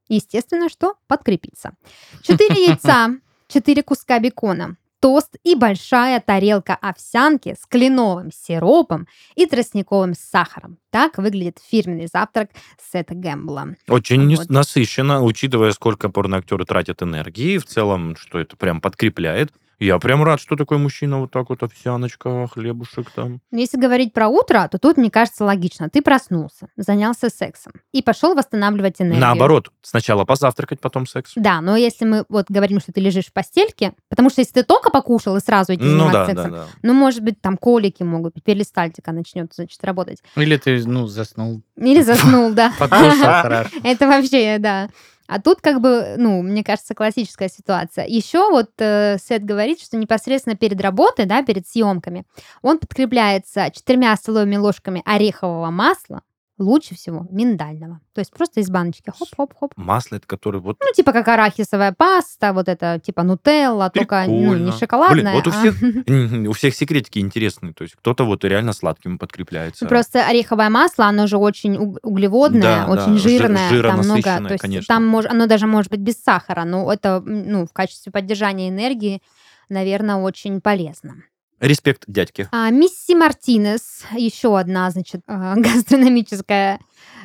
[0.10, 1.72] естественно, что подкрепиться.
[2.24, 3.16] Четыре яйца,
[3.48, 10.78] четыре куска бекона, тост и большая тарелка овсянки с кленовым сиропом и тростниковым сахаром.
[10.90, 12.50] Так выглядит фирменный завтрак
[12.92, 13.76] Сета Гэмбла.
[13.88, 14.50] Очень Вот.
[14.50, 19.52] насыщенно, учитывая, сколько порноактеры тратят энергии, в целом, что это прям подкрепляет.
[19.80, 23.42] Я прям рад, что такой мужчина вот так вот овсяночка, хлебушек там.
[23.52, 25.90] Но если говорить про утро, то тут, мне кажется, логично.
[25.90, 29.22] Ты проснулся, занялся сексом и пошел восстанавливать энергию.
[29.22, 31.34] Наоборот, сначала позавтракать, потом секс.
[31.36, 34.64] Да, но если мы вот говорим, что ты лежишь в постельке, потому что если ты
[34.64, 36.66] только покушал и сразу идти Ну заниматься да, да, сексом, да.
[36.82, 40.24] ну, может быть, там колики могут быть, перистальтика начнет, значит, работать.
[40.36, 41.62] Или ты, ну, заснул.
[41.76, 42.74] Или заснул, да.
[43.84, 44.90] Это вообще, да.
[45.28, 48.06] А тут как бы, ну, мне кажется, классическая ситуация.
[48.06, 52.26] Еще вот э, Сет говорит, что непосредственно перед работой, да, перед съемками,
[52.62, 56.22] он подкрепляется четырьмя столовыми ложками орехового масла,
[56.58, 58.00] лучше всего миндального.
[58.14, 59.12] То есть просто из баночки.
[59.18, 59.74] Хоп-хоп-хоп.
[59.76, 60.78] Масло, это который вот...
[60.80, 64.72] Ну, типа как арахисовая паста, вот это типа нутелла, только ну, не Прикольно.
[64.72, 65.22] шоколадная.
[65.22, 67.74] Блин, вот у а- всех, у всех секретики интересные.
[67.74, 69.86] То есть кто-то вот реально сладким подкрепляется.
[69.86, 74.00] Ну, Просто ореховое масло, оно же очень уг- углеводное, Да, очень да, жи- жирное, там
[74.00, 74.94] много, то есть конечно.
[74.96, 79.22] там мож- оно даже может быть без сахара, но это ну в качестве поддержания энергии,
[79.70, 81.16] наверное, очень полезно.
[81.60, 82.48] Респект дядьке.
[82.52, 86.80] А, Мисси Мартинес, еще одна, значит, а, гастрономическая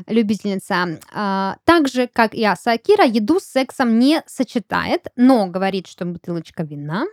[0.06, 5.86] любительница, а, так же, как и Аса Акира, еду с сексом не сочетает, но говорит,
[5.86, 7.04] что бутылочка вина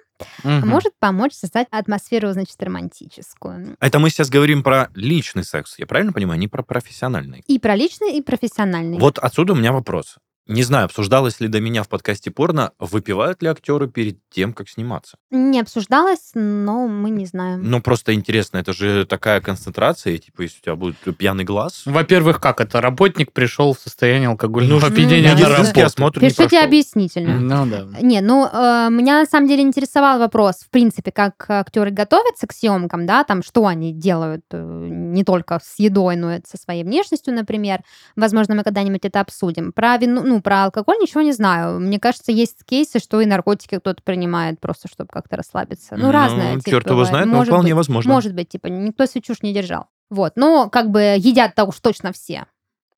[0.44, 0.68] Мгм.
[0.68, 3.78] может помочь создать атмосферу, значит, романтическую.
[3.80, 7.44] Это мы сейчас говорим про личный секс, я правильно понимаю, не про профессиональный.
[7.48, 9.00] И про личный, и профессиональный.
[9.00, 10.18] Вот отсюда у меня вопрос.
[10.50, 14.68] Не знаю, обсуждалось ли до меня в подкасте порно, выпивают ли актеры перед тем, как
[14.68, 15.18] сниматься?
[15.30, 17.62] Не обсуждалось, но мы не знаем.
[17.70, 21.84] Ну, просто интересно, это же такая концентрация, типа, если у тебя будет пьяный глаз...
[21.86, 22.82] Во-первых, как это?
[22.82, 25.82] Работник пришел в состояние алкогольного Ну, опьянения да, на работу.
[25.86, 26.66] осмотр не Пишите прошел.
[26.66, 27.40] объяснительно.
[27.40, 28.02] Ну да.
[28.02, 32.54] Не, ну, э, меня на самом деле интересовал вопрос, в принципе, как актеры готовятся к
[32.54, 36.84] съемкам, да, там, что они делают, э, не только с едой, но и со своей
[36.84, 37.82] внешностью, например.
[38.16, 39.72] Возможно, мы когда-нибудь это обсудим.
[39.74, 41.80] Про вину, ну, про алкоголь ничего не знаю.
[41.80, 45.96] Мне кажется, есть кейсы, что и наркотики кто-то принимает просто, чтобы как-то расслабиться.
[45.98, 46.56] Ну, разное.
[46.58, 47.10] типа, Черт его бывает.
[47.10, 47.78] знает, но Может вполне быть.
[47.78, 48.14] возможно.
[48.14, 49.88] Может быть, типа, никто свою чушь не держал.
[50.10, 52.46] Вот, но как бы едят-то уж точно все.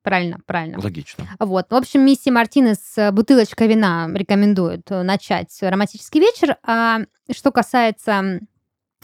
[0.02, 0.80] Правильно, правильно.
[0.82, 1.24] Логично.
[1.38, 1.66] Вот.
[1.70, 6.56] В общем, Мисси Мартинес э, бутылочка вина рекомендует э, начать романтический вечер.
[6.64, 8.40] А что касается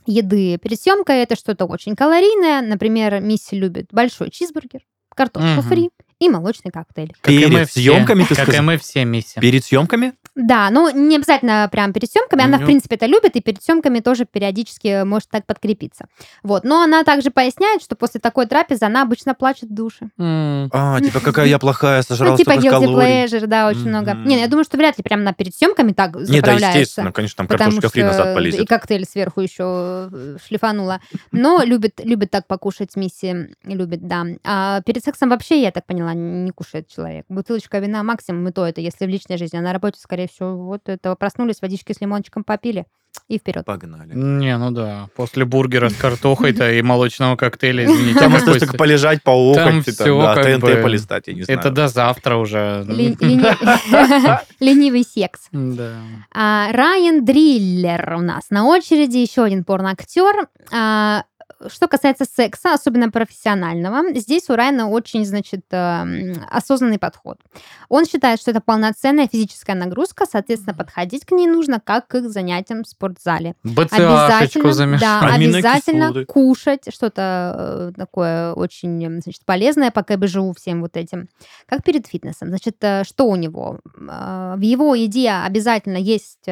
[0.07, 2.62] еды перед съемкой, это что-то очень калорийное.
[2.62, 4.81] Например, Мисси любит большой чизбургер,
[5.14, 5.62] картошку Мгм.
[5.62, 5.90] фри
[6.21, 7.13] и молочный коктейль.
[7.21, 7.81] Как Перед мы все.
[7.81, 8.65] съемками, ты Как и сказал?
[8.65, 9.41] мы все, Мисси.
[9.41, 10.15] Перед съемками?
[10.38, 13.98] Да, ну не обязательно прям перед съемками, она, в принципе, это любит, и перед съемками
[13.98, 16.07] тоже периодически может так подкрепиться.
[16.44, 16.62] Вот.
[16.62, 20.09] Но она также поясняет, что после такой трапезы она обычно плачет в душе.
[20.18, 24.14] А, типа, какая я плохая, сожрала ну, типа guilty pleasure, да, очень много.
[24.14, 27.11] Не, ну, я думаю, что вряд ли прям на перед съемками так Не, да, естественно,
[27.11, 28.68] конечно, там картошка фри назад и полезет.
[28.68, 31.01] коктейль сверху еще э, шлифанула.
[31.33, 34.24] Но любит, любит так покушать Мисси, любит, да.
[34.44, 37.24] А перед сексом вообще, я так поняла, не кушает человек.
[37.29, 39.57] Бутылочка вина максимум, и то это, если в личной жизни.
[39.57, 42.87] А на работе, скорее всего, вот это проснулись, водички с лимончиком попили
[43.27, 43.64] и вперед.
[43.64, 44.14] Погнали.
[44.14, 45.09] Не, ну да.
[45.17, 48.21] После бургера с картохой-то и молочного коктейля, извините.
[48.21, 51.59] Там с- только полежать, поухать, всё да, ТНТ полистать, я не знаю.
[51.61, 52.85] Это до завтра уже.
[54.61, 55.49] Ленивый секс.
[55.53, 55.95] Да.
[56.33, 60.49] А, Райан Дриллер у нас на очереди, еще один порноактер.
[61.67, 67.39] Что касается секса, особенно профессионального, здесь у Райана очень, значит, эм, осознанный подход.
[67.89, 72.85] Он считает, что это полноценная физическая нагрузка, соответственно, подходить к ней нужно как к занятиям
[72.85, 73.55] в спортзале.
[73.65, 75.35] БЦАшечку да, замешать.
[75.35, 81.29] обязательно кушать что-то э, такое очень значит, полезное по КБЖУ всем вот этим.
[81.67, 82.49] Как перед фитнесом.
[82.49, 83.81] Значит, э, что у него?
[83.99, 86.47] Э, В его еде обязательно есть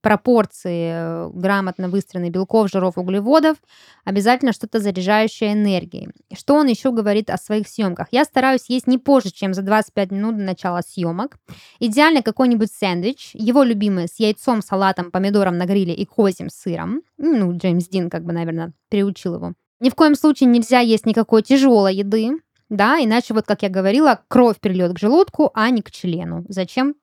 [0.00, 3.56] пропорции грамотно выстроенных белков, жиров, углеводов.
[4.04, 6.08] Обязательно что-то заряжающее энергией.
[6.36, 8.08] Что он еще говорит о своих съемках?
[8.10, 11.38] Я стараюсь есть не позже, чем за 25 минут до начала съемок.
[11.78, 13.30] Идеально какой-нибудь сэндвич.
[13.34, 17.02] Его любимый с яйцом, салатом, помидором на гриле и козьим сыром.
[17.16, 19.54] Ну, Джеймс Дин, как бы, наверное, приучил его.
[19.80, 22.32] Ни в коем случае нельзя есть никакой тяжелой еды,
[22.68, 26.44] да, иначе, вот как я говорила, кровь прильет к желудку, а не к члену.
[26.48, 26.96] Зачем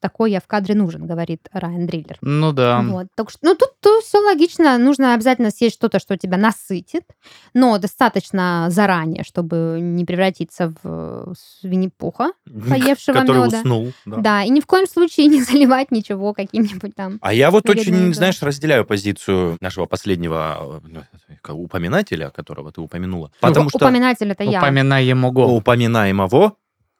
[0.00, 2.18] такой я в кадре нужен, говорит Райан Дриллер.
[2.20, 2.82] Ну да.
[2.82, 3.70] Вот, так что, ну тут,
[4.02, 7.04] все логично, нужно обязательно съесть что-то, что тебя насытит,
[7.54, 12.32] но достаточно заранее, чтобы не превратиться в Винни-Пуха,
[12.68, 13.58] поевшего Который мёда.
[13.58, 13.92] уснул.
[14.06, 14.16] да.
[14.16, 14.42] да.
[14.42, 17.18] и ни в коем случае не заливать ничего каким-нибудь там.
[17.20, 18.14] А я вот очень, да.
[18.14, 20.80] знаешь, разделяю позицию нашего последнего
[21.48, 23.30] э, упоминателя, которого ты упомянула.
[23.40, 24.60] Потому что Упоминатель это я.
[24.60, 25.46] Упоминаемо го.
[25.46, 26.54] упоминаемого...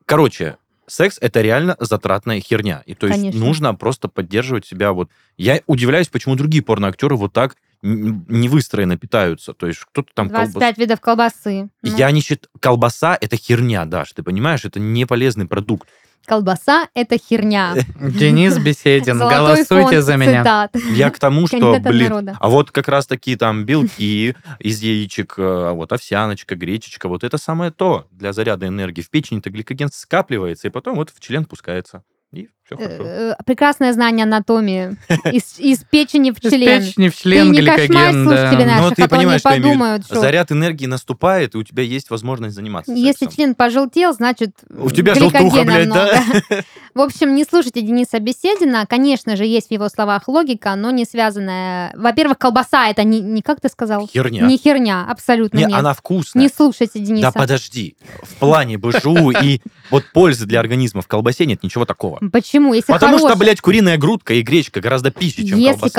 [0.06, 0.56] Короче,
[0.90, 2.82] секс— это реально затратная херня.
[2.86, 3.40] И то есть Конечно.
[3.40, 5.10] нужно просто поддерживать себя вот...
[5.36, 9.52] Я удивляюсь, почему другие порноактеры вот так н- не выстроенно питаются.
[9.52, 11.68] То есть кто-то там 25 видов колбасы.
[11.82, 12.50] Ну, Я не считаю...
[12.60, 14.64] Колбаса— это херня, Даш, ты понимаешь?
[14.64, 15.88] Это не полезный продукт.
[16.26, 17.74] Колбаса это херня.
[18.00, 20.42] Денис Беседин, Золотой голосуйте за меня.
[20.42, 20.76] цитат.
[20.92, 25.70] Я к тому, что, блин, а вот как раз таки там белки из яичек, э,
[25.72, 29.02] вот овсяночка, гречечка, вот это самое то для заряда энергии.
[29.02, 32.02] В печени-то гликоген скапливается, и потом вот в член пускается.
[32.32, 33.04] И Все хорошо.
[33.04, 34.96] Э, Прекрасное знание анатомии
[35.32, 36.82] из, из печени в Из член.
[36.82, 38.20] печени в Ты член, не гликоген, кошмарь да.
[38.22, 42.10] Но наших, ты а понимаешь, что подумают, что Заряд энергии наступает, и у тебя есть
[42.10, 43.30] возможность заниматься если сексом.
[43.30, 46.22] член пожелтел, значит У тебя желтуха, блядь, да?
[46.48, 46.64] много.
[46.94, 48.84] В общем, не слушайте Дениса Беседина.
[48.86, 51.92] Конечно же, есть в его словах логика, но не связанная...
[51.96, 54.08] Во-первых, колбаса это не, не как ты сказал?
[54.08, 54.42] Херня.
[54.46, 55.78] Не херня, абсолютно Не, нет.
[55.78, 56.42] она вкусная.
[56.42, 57.32] Не слушайте Дениса.
[57.32, 57.96] Да подожди.
[58.22, 62.18] В плане БЖУ и вот пользы для организма в колбасе нет ничего такого.
[62.32, 62.59] Почему?
[62.72, 65.94] Если Потому что, хорошая- блядь, куриная грудка и гречка гораздо пище, чем Если колбаса.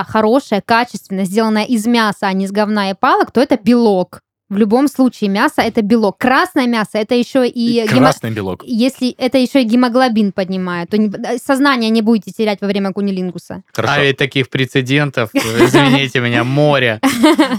[0.00, 4.20] колбаса хорошая, качественная, сделанная из мяса, а не из говна и палок, то это белок.
[4.48, 6.18] В любом случае мясо это белок.
[6.18, 8.64] Красное мясо это еще и, И гемо- красный белок.
[8.66, 13.62] если это еще и гемоглобин поднимает, то не- сознание не будете терять во время кунилингуса.
[13.72, 13.94] Хорошо.
[13.96, 17.00] А ведь таких прецедентов, извините меня, море.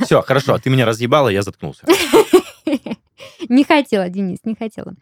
[0.04, 0.58] Все, хорошо.
[0.58, 1.86] Ты меня разъебала, я заткнулся.
[3.50, 4.94] Не хотела, Денис, не хотела.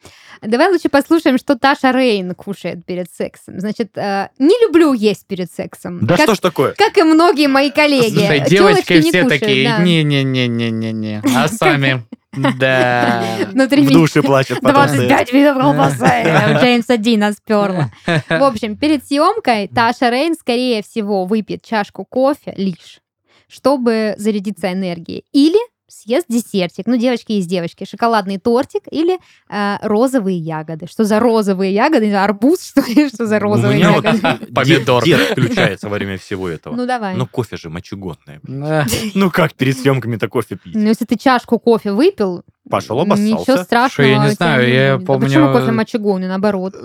[0.41, 3.59] Давай лучше послушаем, что Таша Рейн кушает перед сексом.
[3.59, 5.99] Значит, э, не люблю есть перед сексом.
[6.05, 6.73] Да как, что ж такое?
[6.73, 8.17] как и многие мои коллеги.
[8.19, 9.83] Слушай, Тёлочки девочки не все кушают, такие, да.
[9.83, 11.21] не-не-не-не-не-не.
[11.35, 13.23] А сами, да.
[13.51, 14.87] Внутри В душе плачет потом.
[14.87, 15.07] стоит.
[15.09, 16.05] 25 видов колбасы.
[16.05, 17.91] У Джеймса Дина сперла.
[18.29, 23.01] В общем, перед съемкой Таша Рейн, скорее всего, выпьет чашку кофе лишь,
[23.47, 25.25] чтобы зарядиться энергией.
[25.33, 26.87] Или съест десертик.
[26.87, 27.85] Ну, девочки есть девочки.
[27.85, 29.17] Шоколадный тортик или
[29.49, 30.87] э, розовые ягоды.
[30.87, 32.11] Что за розовые ягоды?
[32.13, 33.09] Арбуз, что ли?
[33.09, 34.45] Что за У розовые меня вот ягоды?
[34.53, 35.03] Помидор.
[35.03, 36.75] Дед дед включается во время всего этого.
[36.75, 37.15] Ну, давай.
[37.15, 38.41] Ну, кофе же мочегонное.
[39.13, 40.75] Ну, как перед съемками-то кофе пить?
[40.75, 43.63] Ну, если ты чашку кофе выпил, Пошел ничего обоссался.
[43.63, 43.89] страшного.
[43.89, 44.93] Что, я не у знаю, я.
[44.95, 46.75] А помню- почему кофе мочегонный, наоборот?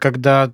[0.00, 0.52] Когда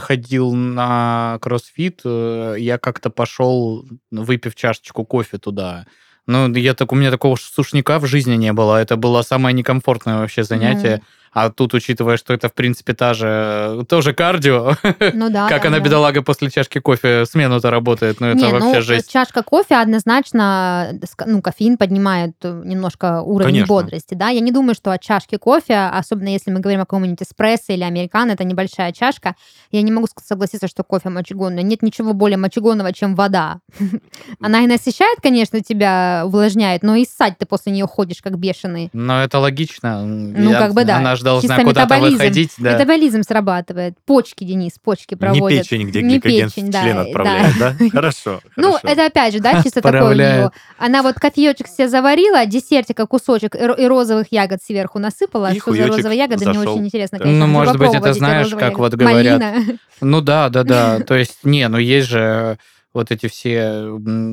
[0.00, 5.86] ходил на кроссфит, э, я как-то пошел, выпив чашечку кофе туда.
[6.26, 8.80] Ну, я так, у меня такого сушняка в жизни не было.
[8.80, 11.02] Это было самое некомфортное вообще занятие.
[11.34, 14.74] А тут, учитывая, что это, в принципе, та же, тоже кардио,
[15.14, 15.48] Ну да.
[15.48, 15.84] как да, она, да.
[15.84, 18.20] бедолага, после чашки кофе смену-то работает.
[18.20, 19.10] Ну, это Не, вообще ну, жесть.
[19.10, 23.74] чашка кофе однозначно, э, ну, кофеин поднимает э, немножко уровень Конечно.
[23.74, 24.28] бодрости, да.
[24.28, 27.82] Я не думаю, что от чашки кофе, особенно если мы говорим о каком-нибудь эспрессо или
[27.82, 29.34] американо, это небольшая чашка,
[29.70, 31.62] я не могу согласиться, что кофе мочегонный.
[31.62, 33.60] Нет ничего более мочегонного, чем вода.
[34.40, 38.90] Она и насыщает, конечно, тебя, увлажняет, но и ссать ты после нее ходишь как бешеный.
[38.92, 40.04] Но это логично.
[40.04, 40.98] Ну, Я- как бы да.
[40.98, 42.18] Она должна Чисто куда-то метаболизм.
[42.18, 42.50] выходить.
[42.58, 42.72] Да.
[42.74, 43.94] Метаболизм срабатывает.
[44.04, 45.62] Почки, Денис, почки Не проводят.
[45.68, 47.02] печень, где Не печень, да, член да.
[47.02, 47.74] отправляет, да?
[47.92, 48.40] Хорошо.
[48.56, 50.36] Ну, это опять же, да, чисто такое у Отправляет.
[50.40, 50.50] нее.
[50.78, 55.52] Она вот кофеечек себе заварила, десертика кусочек и ро- и розовых ягод сверху насыпала.
[55.52, 57.46] И что за розовые ягоды, мне очень интересно, конечно.
[57.46, 59.78] Ну, может быть, это знаешь, как вот говорят, Малина.
[60.00, 61.00] Ну да, да, да.
[61.06, 62.58] То есть, не, ну есть же
[62.94, 63.88] вот эти все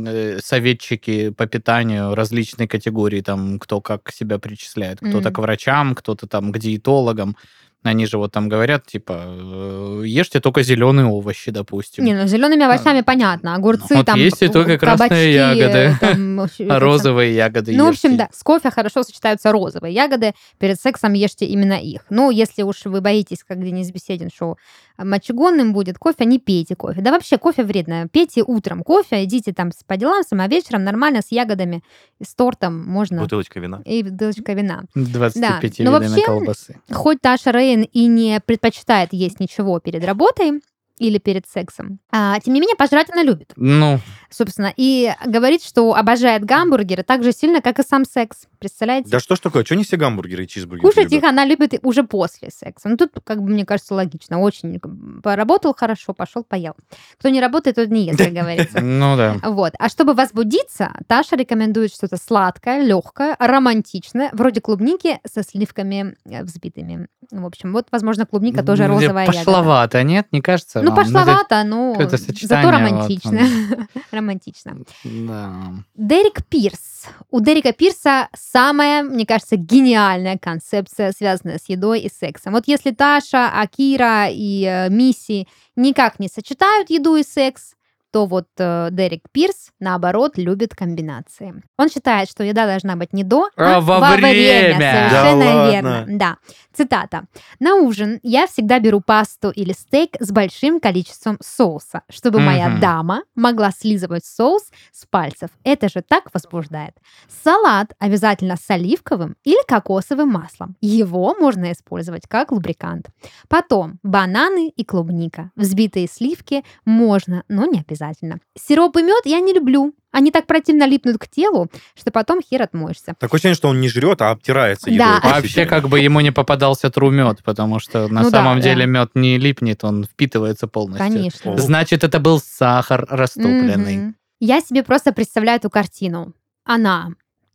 [0.05, 5.33] э, советчики по питанию различной категории, там кто как себя причисляет, кто-то Мгм.
[5.33, 7.35] к врачам, кто-то там к диетологам.
[7.81, 12.03] Они же вот там говорят, типа, э, ешьте только зеленые овощи, допустим.
[12.03, 13.55] Не, ну зелеными овощами понятно.
[13.55, 15.97] Огурцы, Вот там, есть и только к- кабачки, красные ягоды.
[16.01, 20.33] там, А это розовые ягоды Ну, в общем, да, с кофе хорошо сочетаются розовые ягоды.
[20.57, 22.01] Перед сексом ешьте именно их.
[22.09, 24.57] Ну, если уж вы боитесь, как Денис Беседин, что
[24.97, 26.99] мочегонным будет кофе, не пейте кофе.
[27.01, 28.07] Да вообще кофе вредно.
[28.11, 31.81] Пейте утром кофе, идите там по делам, сама вечером нормально с ягодами,
[32.21, 33.21] с тортом можно.
[33.21, 33.81] Бутылочка вина.
[33.85, 34.83] И бутылочка вина.
[34.95, 36.77] 25 Да, ну, видами вообще, колбасы.
[36.91, 40.61] Хоть Таша Рейн и не предпочитает есть ничего перед работой
[40.97, 43.99] или перед сексом, а, тем не менее пожрать она любит, Ну,
[44.29, 44.73] собственно.
[44.75, 48.47] И говорит, что обожает гамбургеры так же сильно, как и сам секс.
[48.59, 49.09] Представляете?
[49.09, 49.63] Да что ж такое?
[49.63, 51.23] Что не все гамбургеры и чизбургеры Кушать любят?
[51.23, 52.89] их она любит уже после секса.
[52.89, 54.39] Ну, тут, как бы, мне кажется, логично.
[54.39, 54.79] Очень
[55.23, 56.73] поработал хорошо, пошел, поел.
[57.19, 58.79] Кто не работает, тот не ест, как говорится.
[58.81, 59.35] ну да.
[59.43, 59.73] Вот.
[59.79, 67.07] А чтобы возбудиться, Таша рекомендует что-то сладкое, легкое, романтичное, вроде клубники со сливками э, взбитыми.
[67.31, 69.25] В общем, вот, возможно, клубника тоже розовая.
[69.25, 70.27] Пошловато, нет?
[70.31, 71.95] Не кажется Ну, это- пошловато, но
[72.41, 73.39] зато романтично.
[74.19, 74.77] Романтично.
[75.03, 75.73] Да.
[75.95, 77.07] Дерек Пирс.
[77.31, 82.53] У Дерека Пирса самая, мне кажется, гениальная концепция, связанная с едой и сексом.
[82.53, 87.73] Вот если Таша, Акира и э, Мисси никак не сочетают еду и секс,
[88.11, 91.61] то вот э, Дерек Пирс, наоборот, любит комбинации.
[91.77, 95.09] Он считает, что еда должна быть не до, А во время.
[95.09, 95.89] Совершенно Да верно.
[95.99, 96.17] ладно?
[96.17, 96.37] Да.
[96.73, 97.25] Цитата.
[97.59, 102.79] «На ужин я всегда беру пасту или стейк с большим количеством соуса, чтобы моя Мгм.
[102.79, 105.49] дама могла слизывать соус с пальцев.
[105.63, 106.95] Это же так возбуждает.
[107.43, 110.75] Салат обязательно с оливковым или кокосовым маслом.
[110.79, 113.09] Его можно использовать как лубрикант.
[113.49, 115.51] Потом бананы и клубника.
[115.55, 117.98] Взбитые сливки можно, но не обязательно.
[117.99, 118.39] Обязательно.
[118.57, 119.93] Сироп и мед я не люблю.
[120.11, 123.13] Они так противно липнут к телу, что потом хер отмоешься.
[123.19, 124.91] Такое ощущение, что он не жрет, а обтирается Да.
[124.91, 125.21] едой.
[125.21, 128.57] по Вообще, как бы ему не попадался тру мед, потому что на Ну да, самом
[128.57, 128.63] да.
[128.63, 131.07] деле мед не липнет, он впитывается полностью.
[131.07, 131.57] Конечно.
[131.57, 133.97] Значит, это был сахар растопленный.
[133.97, 134.15] Мгм.
[134.39, 136.33] Я себе просто представляю эту картину.
[136.65, 137.09] Она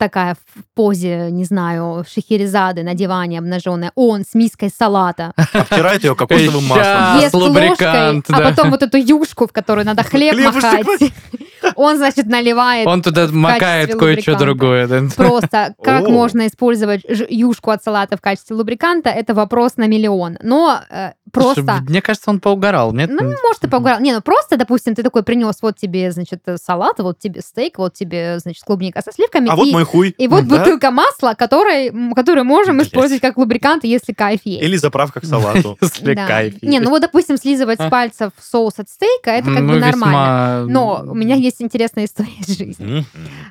[0.05, 3.90] такая в позе, не знаю, шахерезады на диване обнаженная.
[3.94, 5.32] Он с миской салата.
[5.36, 7.20] Обтирает ее кокосовым маслом.
[7.22, 8.36] Ест лубрикант, ложкой, да.
[8.36, 10.86] а потом вот эту юшку, в которую надо хлеб махать.
[11.76, 14.86] Он, значит, наливает Он туда макает кое-что другое.
[14.86, 15.02] да.
[15.16, 16.11] Просто как О.
[16.11, 17.00] можно использовать
[17.30, 20.36] юшку от салата в качестве лубриканта, это вопрос на миллион.
[20.42, 21.62] Но э, просто...
[21.62, 23.11] Слушай, Мне кажется, он поугарал, нет?
[23.11, 24.01] Ну, может, и поугарал.
[24.01, 27.95] Не, ну просто, допустим, ты такой принес, вот тебе, значит, салат, вот тебе стейк, вот
[27.95, 29.49] тебе, значит, клубника со сливками.
[29.51, 30.11] А вот и, мой хуй.
[30.16, 30.59] и вот Да?
[30.59, 32.89] бутылка масла, который, которую можем Блядь.
[32.89, 34.62] использовать как лубрикант, если кайф есть.
[34.62, 35.76] Или заправка к салату.
[35.82, 39.74] Если кайф Не, ну вот, допустим, слизывать с пальцев соус от стейка, это как Ну,
[39.74, 40.64] бы нормально.
[40.66, 43.05] весьма- Но у меня есть интересная история из жизни.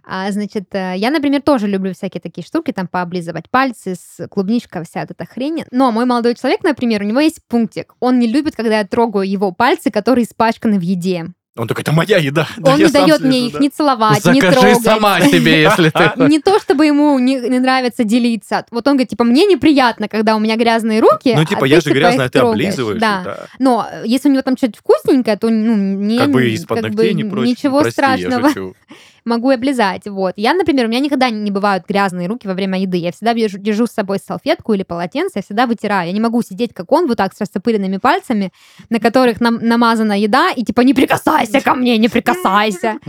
[0.06, 4.84] А, значит, э, я, например, тоже люблю всякие такие штуки, там пооблизывать пальцы, с клубничка,
[4.84, 5.64] вся вот эта хрень.
[5.72, 7.40] Но мой молодой человек, например, у него есть
[7.74, 7.96] пунктик.
[8.00, 11.28] Он не любит, когда я трогаю его пальцы, которые испачканы в еде.
[11.56, 12.48] Он такой, это моя еда.
[12.58, 13.60] Да, Он я не дает слежу, мне их да.
[13.60, 14.82] не целовать, не Закажи трогать.
[14.82, 16.12] сама себе, если ты...
[16.28, 18.66] Не то, чтобы ему не, не нравится делиться.
[18.72, 21.32] Вот он говорит, типа, мне неприятно, когда у меня грязные руки.
[21.36, 22.70] Ну, а типа, ты, я же грязная, их ты трогаешь.
[22.70, 23.00] облизываешь.
[23.00, 23.22] Да.
[23.24, 23.38] да.
[23.60, 27.24] Но если у него там что-то вкусненькое, то ну, не, Как бы из-под ногтей не
[27.24, 27.48] прочь.
[27.48, 28.50] ничего Прости, страшного.
[29.26, 30.06] могу и облизать.
[30.06, 30.34] Вот.
[30.38, 32.98] Я, например, у меня никогда не бывают грязные руки во время еды.
[32.98, 36.08] Я всегда держу, держу с собой салфетку или полотенце, я всегда вытираю.
[36.08, 38.52] Я не могу сидеть, как он, вот так с растопыренными пальцами,
[38.90, 43.00] на которых нам, намазана еда, и типа не прикасайся ко мне, не прикасайся.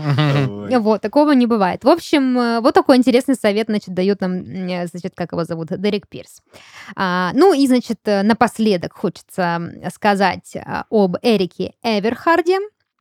[0.84, 1.84] Вот, такого не бывает.
[1.84, 5.68] В общем, э, вот такой интересный совет, значит, дает нам, э, значит, как его зовут,
[5.70, 6.42] Дерек Пирс.
[6.96, 9.60] А, ну и, значит, э, напоследок хочется
[9.94, 10.56] сказать
[10.90, 12.58] об Эрике Эверхарде,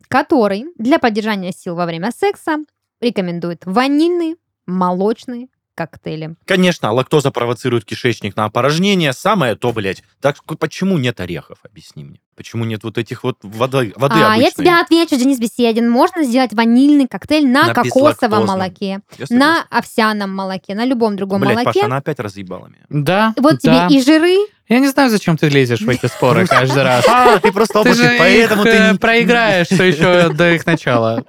[0.08, 2.58] который для поддержания сил во время секса
[3.04, 4.36] рекомендует ванильные,
[4.66, 6.36] молочные коктейли.
[6.46, 9.14] Конечно, лактоза провоцирует кишечник на опорожнение.
[9.14, 10.04] Самое то, блядь.
[10.22, 11.58] Так почему нет орехов?
[11.64, 12.20] Объясни мне.
[12.36, 14.66] Почему нет вот этих вот воды, воды а, я обычной?
[14.66, 15.90] тебе отвечу, Денис Беседин.
[15.90, 21.42] Можно сделать ванильный коктейль на, На кокосовом молоке, Я на овсяном молоке, на любом другом
[21.42, 21.80] Блядь, молоке.
[21.80, 22.86] Паша, она опять разъебала меня.
[22.90, 23.88] Да, Вот да.
[23.88, 24.38] тебе и жиры,
[24.70, 27.06] Я не знаю, зачем ты лезешь в эти споры каждый раз.
[27.08, 28.78] А, ты просто Ты опытный, же поэтому их, ты...
[28.78, 31.24] э, не- проиграешь, что еще до их начала.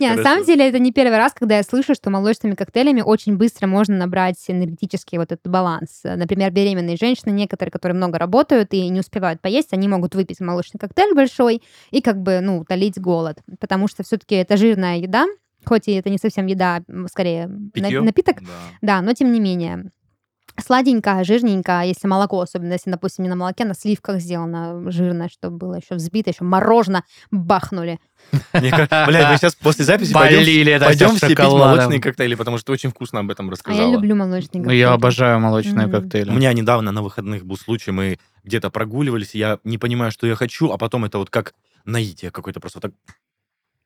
[0.00, 3.36] Не, на самом деле это не первый раз, когда я слышу, что молочными коктейлями очень
[3.36, 6.00] быстро можно набрать энергетический вот этот баланс.
[6.04, 10.78] Например, беременные женщины, некоторые, которые много работают и не успевают поесть, они могут выпить молочный
[10.78, 13.38] коктейль большой и как бы, ну, утолить голод.
[13.58, 15.26] Потому что все-таки это жирная еда,
[15.64, 18.02] хоть и это не совсем еда, а, скорее на- Питьё?
[18.04, 18.46] напиток, Да.
[18.80, 19.90] да, но тем не менее.
[20.58, 25.56] Сладенькая, жирненькая, если молоко, особенно если, допустим, не на молоке, на сливках сделано жирное, чтобы
[25.56, 27.98] было еще взбито, еще мороженое бахнули.
[28.52, 32.72] Мне кажется, Блядь, мы сейчас после записи пойдем, все пить молочные коктейли, потому что ты
[32.72, 33.86] очень вкусно об этом А рассказала.
[33.86, 34.78] я люблю молочный Ну, коктейль.
[34.78, 35.96] Я обожаю молочные Мгм.
[35.96, 36.30] У коктейли.
[36.30, 40.34] меня недавно на выходных был случай, мы где-то прогуливались, и я не понимаю, что я
[40.34, 42.92] хочу, а потом это вот как наитие какое-то просто так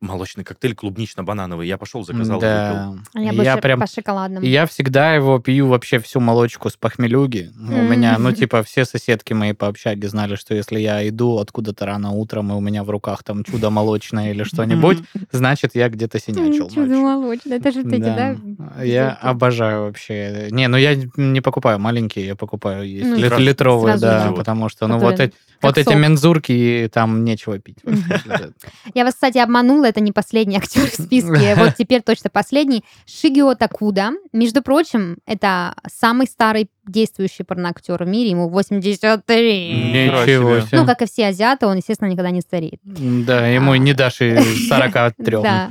[0.00, 1.66] молочный коктейль клубнично-банановый.
[1.66, 2.38] Я пошел, заказал.
[2.38, 2.94] Да.
[3.14, 4.44] А я больше прям по шоколадному.
[4.44, 7.50] Я всегда его пью вообще всю молочку с похмелюги.
[7.58, 7.90] У М.
[7.90, 12.10] меня, ну, типа, все соседки мои по общаге знали, что если я иду откуда-то рано
[12.10, 14.98] утром, и у меня в руках там чудо молочное или что-нибудь,
[15.32, 17.00] значит, я где-то синячил Чудо ночью.
[17.00, 17.56] молочное.
[17.58, 18.28] Это же вот эти, да?
[18.82, 19.18] Я бутылки?
[19.22, 20.48] обожаю вообще.
[20.50, 24.36] Не, ну я не покупаю маленькие, я покупаю есть Ну, лит- литровые, сразу да, идиот.
[24.36, 27.78] потому что, ну, вот, эти, вот эти мензурки, там нечего пить.
[28.94, 31.54] Я вас, кстати, обманула, это не последний актер в списке.
[31.56, 32.84] Вот теперь точно последний.
[33.06, 34.10] Шигио Такуда.
[34.32, 38.30] Между прочим, это самый старый действующий порноактер в мире.
[38.30, 39.72] Ему 83.
[40.08, 40.78] Ничего себе.
[40.80, 42.80] Ну, как и все азиаты, он, естественно, никогда не стареет.
[42.82, 43.78] Да, ему А.
[43.78, 44.36] не дашь и
[44.68, 45.36] 43.
[45.42, 45.70] Да.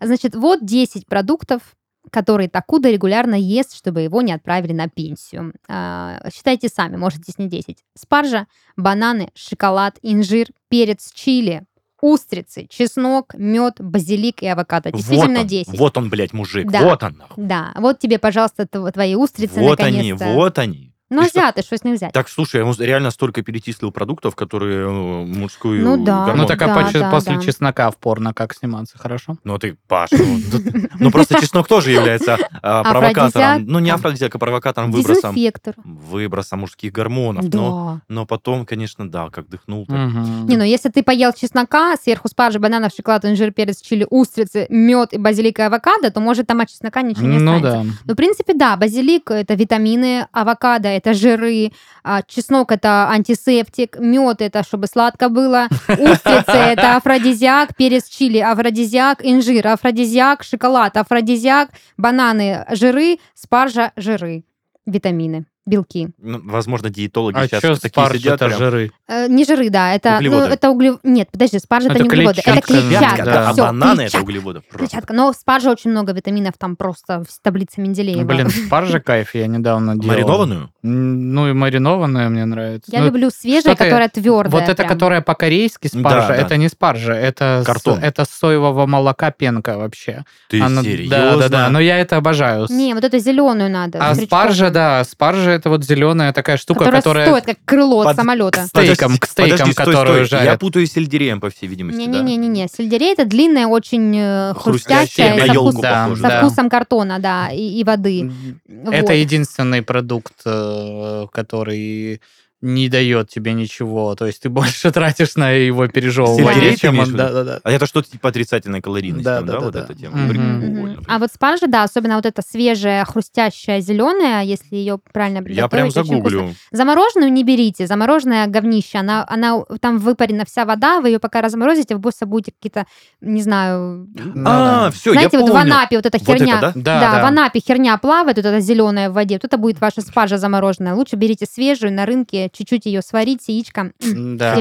[0.00, 1.62] Значит, вот 10 продуктов,
[2.10, 5.52] которые Такуда регулярно ест, чтобы его не отправили на пенсию.
[5.68, 7.78] А, считайте сами, может, здесь не 10.
[7.96, 8.46] Спаржа,
[8.76, 11.64] бананы, шоколад, инжир, перец, чили,
[12.00, 14.92] устрицы, чеснок, мед, базилик и авокадо.
[14.92, 15.78] Действительно вот он, 10.
[15.78, 16.70] Вот он, блядь, мужик.
[16.70, 16.82] Да.
[16.82, 17.44] Вот он, нахуй.
[17.44, 20.32] Да, вот тебе, пожалуйста, тв- твои устрицы Вот они, наконец-то.
[20.34, 20.93] вот они.
[21.14, 22.12] Ну, И что- азиаты, что с них взять?
[22.12, 26.26] Так, слушай, я ему реально столько перечислил продуктов, которые э, мужскую Ну да.
[26.26, 27.40] гормон- Ну, так а Да, да, после да.
[27.42, 29.36] чеснока в порно как сниматься, хорошо?
[29.44, 33.26] Ну, ты, Паша, ну, тут- ну, просто чеснок тоже является а, провокатором.
[33.28, 33.62] Афродизиак.
[33.66, 35.74] Ну, не афродизиак, а провокатором, выбросом, Дезинфектор.
[35.84, 37.48] выброса мужских гормонов.
[37.48, 37.58] Да.
[37.58, 39.86] Но, но потом, конечно, да, как дыхнул.
[39.86, 39.96] так.
[39.96, 40.46] Мгм.
[40.46, 45.12] Не, ну если ты поел чеснока, сверху спаржа, бананов, шоколад, инжир, перец, чили, устрицы, мед
[45.12, 47.84] и базилик и авокадо, то может там от чеснока ничего не Ну останется.
[47.92, 47.98] да.
[48.06, 54.40] Ну, в принципе, да, базилик— это витамины, авокадо— это жиры, а чеснок это антисептик, мед
[54.40, 62.64] это чтобы сладко было, устрицы это афродизиак, перец чили афродизиак, инжир афродизиак, шоколад афродизиак, бананы
[62.70, 64.44] жиры, спаржа жиры,
[64.86, 66.08] витамины белки.
[66.18, 68.58] Ну, возможно, диетологи А сейчас такие спаржа сидят это прям.
[68.58, 68.92] жиры?
[69.06, 70.46] Э, не жиры, да, это Углеводы.
[70.46, 70.96] ну, это углев...
[71.02, 73.48] Нет, подожди, спаржа это, Это не углеводы, это клетчатка, да.
[73.48, 74.22] а всё, бананы это клетчатка.
[74.24, 74.60] углеводы.
[74.60, 74.78] просто.
[74.78, 75.12] Клетчатка.
[75.12, 78.24] Но в спарже очень много витаминов, там просто в таблице Менделеева.
[78.24, 80.08] Блин, спаржа кайф, я недавно делал.
[80.14, 80.70] Маринованную?
[80.82, 82.90] Ну и маринованная мне нравится.
[82.90, 84.50] Я Ну, люблю свежее, что-то- которое твердое.
[84.50, 84.88] Вот это, прям.
[84.88, 86.36] которая по-корейски спаржа, Да, да.
[86.36, 87.98] это не спаржа, это, с- Картон.
[88.02, 90.24] это соевого молока пенка вообще.
[90.48, 91.16] Ты Она- серьезно?
[91.18, 92.68] Да, да, да, но я это обожаю.
[92.70, 93.98] Не, вот эту зеленую надо.
[94.00, 97.26] а спаржа, да, спаржа это вот зеленая такая штука, Которая, которая...
[97.28, 98.66] стоит как крыло от самолета.
[98.94, 100.44] Стейком, к стейкам, Подожди, стой, которую стой.
[100.44, 102.22] Я путаю с сельдереем, по всей видимости, да?
[102.22, 106.40] Не-не-не-не, сельдерей это длинная, очень э, Хрустящая, хрустящая, на со, вкус- да, со да.
[106.40, 108.30] вкусом картона, да, и, и воды.
[108.68, 109.10] Это Вот.
[109.10, 112.20] единственный продукт, э, который
[112.64, 114.14] не дает тебе ничего.
[114.14, 117.04] То есть ты больше тратишь на его пережевывание, чем он...
[117.04, 117.18] в виду?
[117.18, 117.60] Да-да-да.
[117.62, 119.80] А это что-то типа отрицательной калорийности, Да, там, да, да, да, вот да.
[119.80, 120.28] эта тема?
[120.28, 120.54] Прикольно.
[120.54, 121.04] Мгм.
[121.06, 125.68] А вот спаржа, да, особенно вот эта свежая, хрустящая, зеленая, если ее правильно приготовить, Я
[125.68, 126.54] прям загуглю.
[126.72, 131.94] Замороженную не берите, замороженное говнище, она, она там выпарена вся вода, вы ее пока разморозите,
[131.96, 132.86] вы просто будете какие-то,
[133.20, 134.08] не знаю,
[134.46, 135.74] А, все, я знаете, вот в понял.
[135.74, 136.72] Анапе вот эта Вот херня, это, да?
[136.74, 137.22] Да, да, да.
[137.22, 140.94] в Анапе херня плавает, вот эта зеленая в воде, вот это будет ваша спаржа замороженная.
[140.94, 143.92] Лучше берите свежую на рынке, чуть-чуть ее сварить, яичко.
[144.00, 144.60] Да.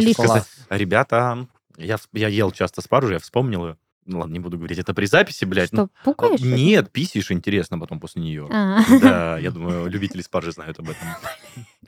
[0.69, 3.77] Ребята, я, я ел часто спаржу, я вспомнил ее.
[4.05, 5.69] Ну ладно, не буду говорить, это при записи, блядь.
[5.69, 6.41] Что, пукаешь?
[6.41, 8.47] Ну, Нет, писишь интересно потом после нее.
[8.51, 8.81] А.
[9.01, 11.07] Да, я думаю, любители спаржи знают об этом.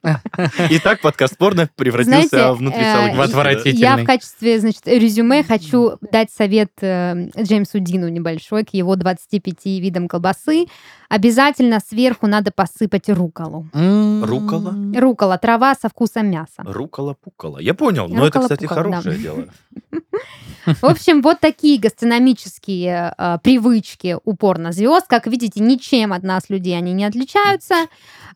[0.70, 3.80] Итак, подкаст порно превратился Знаете, внутри целых В отвратительный.
[3.80, 9.66] Я в качестве, значит, резюме хочу дать совет э, Джеймсу Дину небольшой к его 25
[9.66, 10.66] видам колбасы.
[11.10, 13.68] Обязательно сверху надо посыпать руколу.
[13.74, 14.76] Рукола?
[14.96, 16.64] Рукола, трава со вкусом мяса.
[16.64, 17.60] Рукола-пукола.
[17.60, 19.46] Я понял, но это, кстати, хорошее дело.
[20.66, 25.06] В общем, вот такие гастрономические э, привычки у порнозвезд.
[25.08, 27.76] Как видите, ничем от нас, людей, они не отличаются.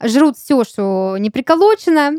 [0.03, 2.17] Жрут все, что не приколочено.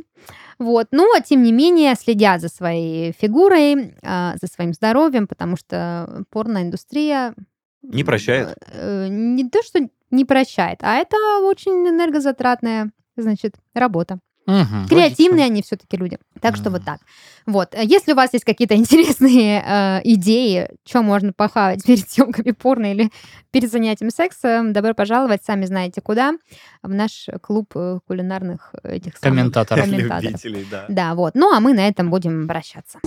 [0.59, 0.89] Вот.
[1.17, 7.35] А тем не менее, следят за своей фигурой, э, за своим здоровьем, потому что порноиндустрия...
[7.83, 8.59] Не прощает?
[8.73, 14.19] э, Не то, что не прощает, а это очень энергозатратная, значит, работа.
[14.51, 14.89] Мгм.
[14.89, 16.19] Креативные они все-таки люди.
[16.41, 17.01] Так что вот так.
[17.47, 17.75] Вот.
[17.81, 23.11] Если у вас есть какие-то интересные э, идеи, что можно похавать перед съемками порно или
[23.51, 26.35] перед занятием сексом, добро пожаловать, сами знаете куда,
[26.83, 29.85] в наш клуб э, кулинарных этих самых Комментаторов.
[29.85, 30.23] комментаторов.
[30.25, 30.85] Любителей, да.
[30.89, 31.35] Да, вот.
[31.35, 32.99] Ну, а мы на этом будем прощаться.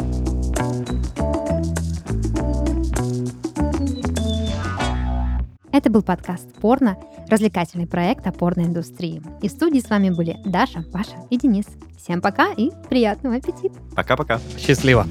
[5.74, 7.00] Это был подкаст «Порно»,
[7.30, 9.24] развлекательный проект о порноиндустрии.
[9.42, 11.66] И в студии с вами были Даша, Паша и Денис.
[11.98, 13.74] Всем пока и приятного аппетита!
[13.96, 14.40] Пока-пока.
[14.60, 15.08] Счастливо.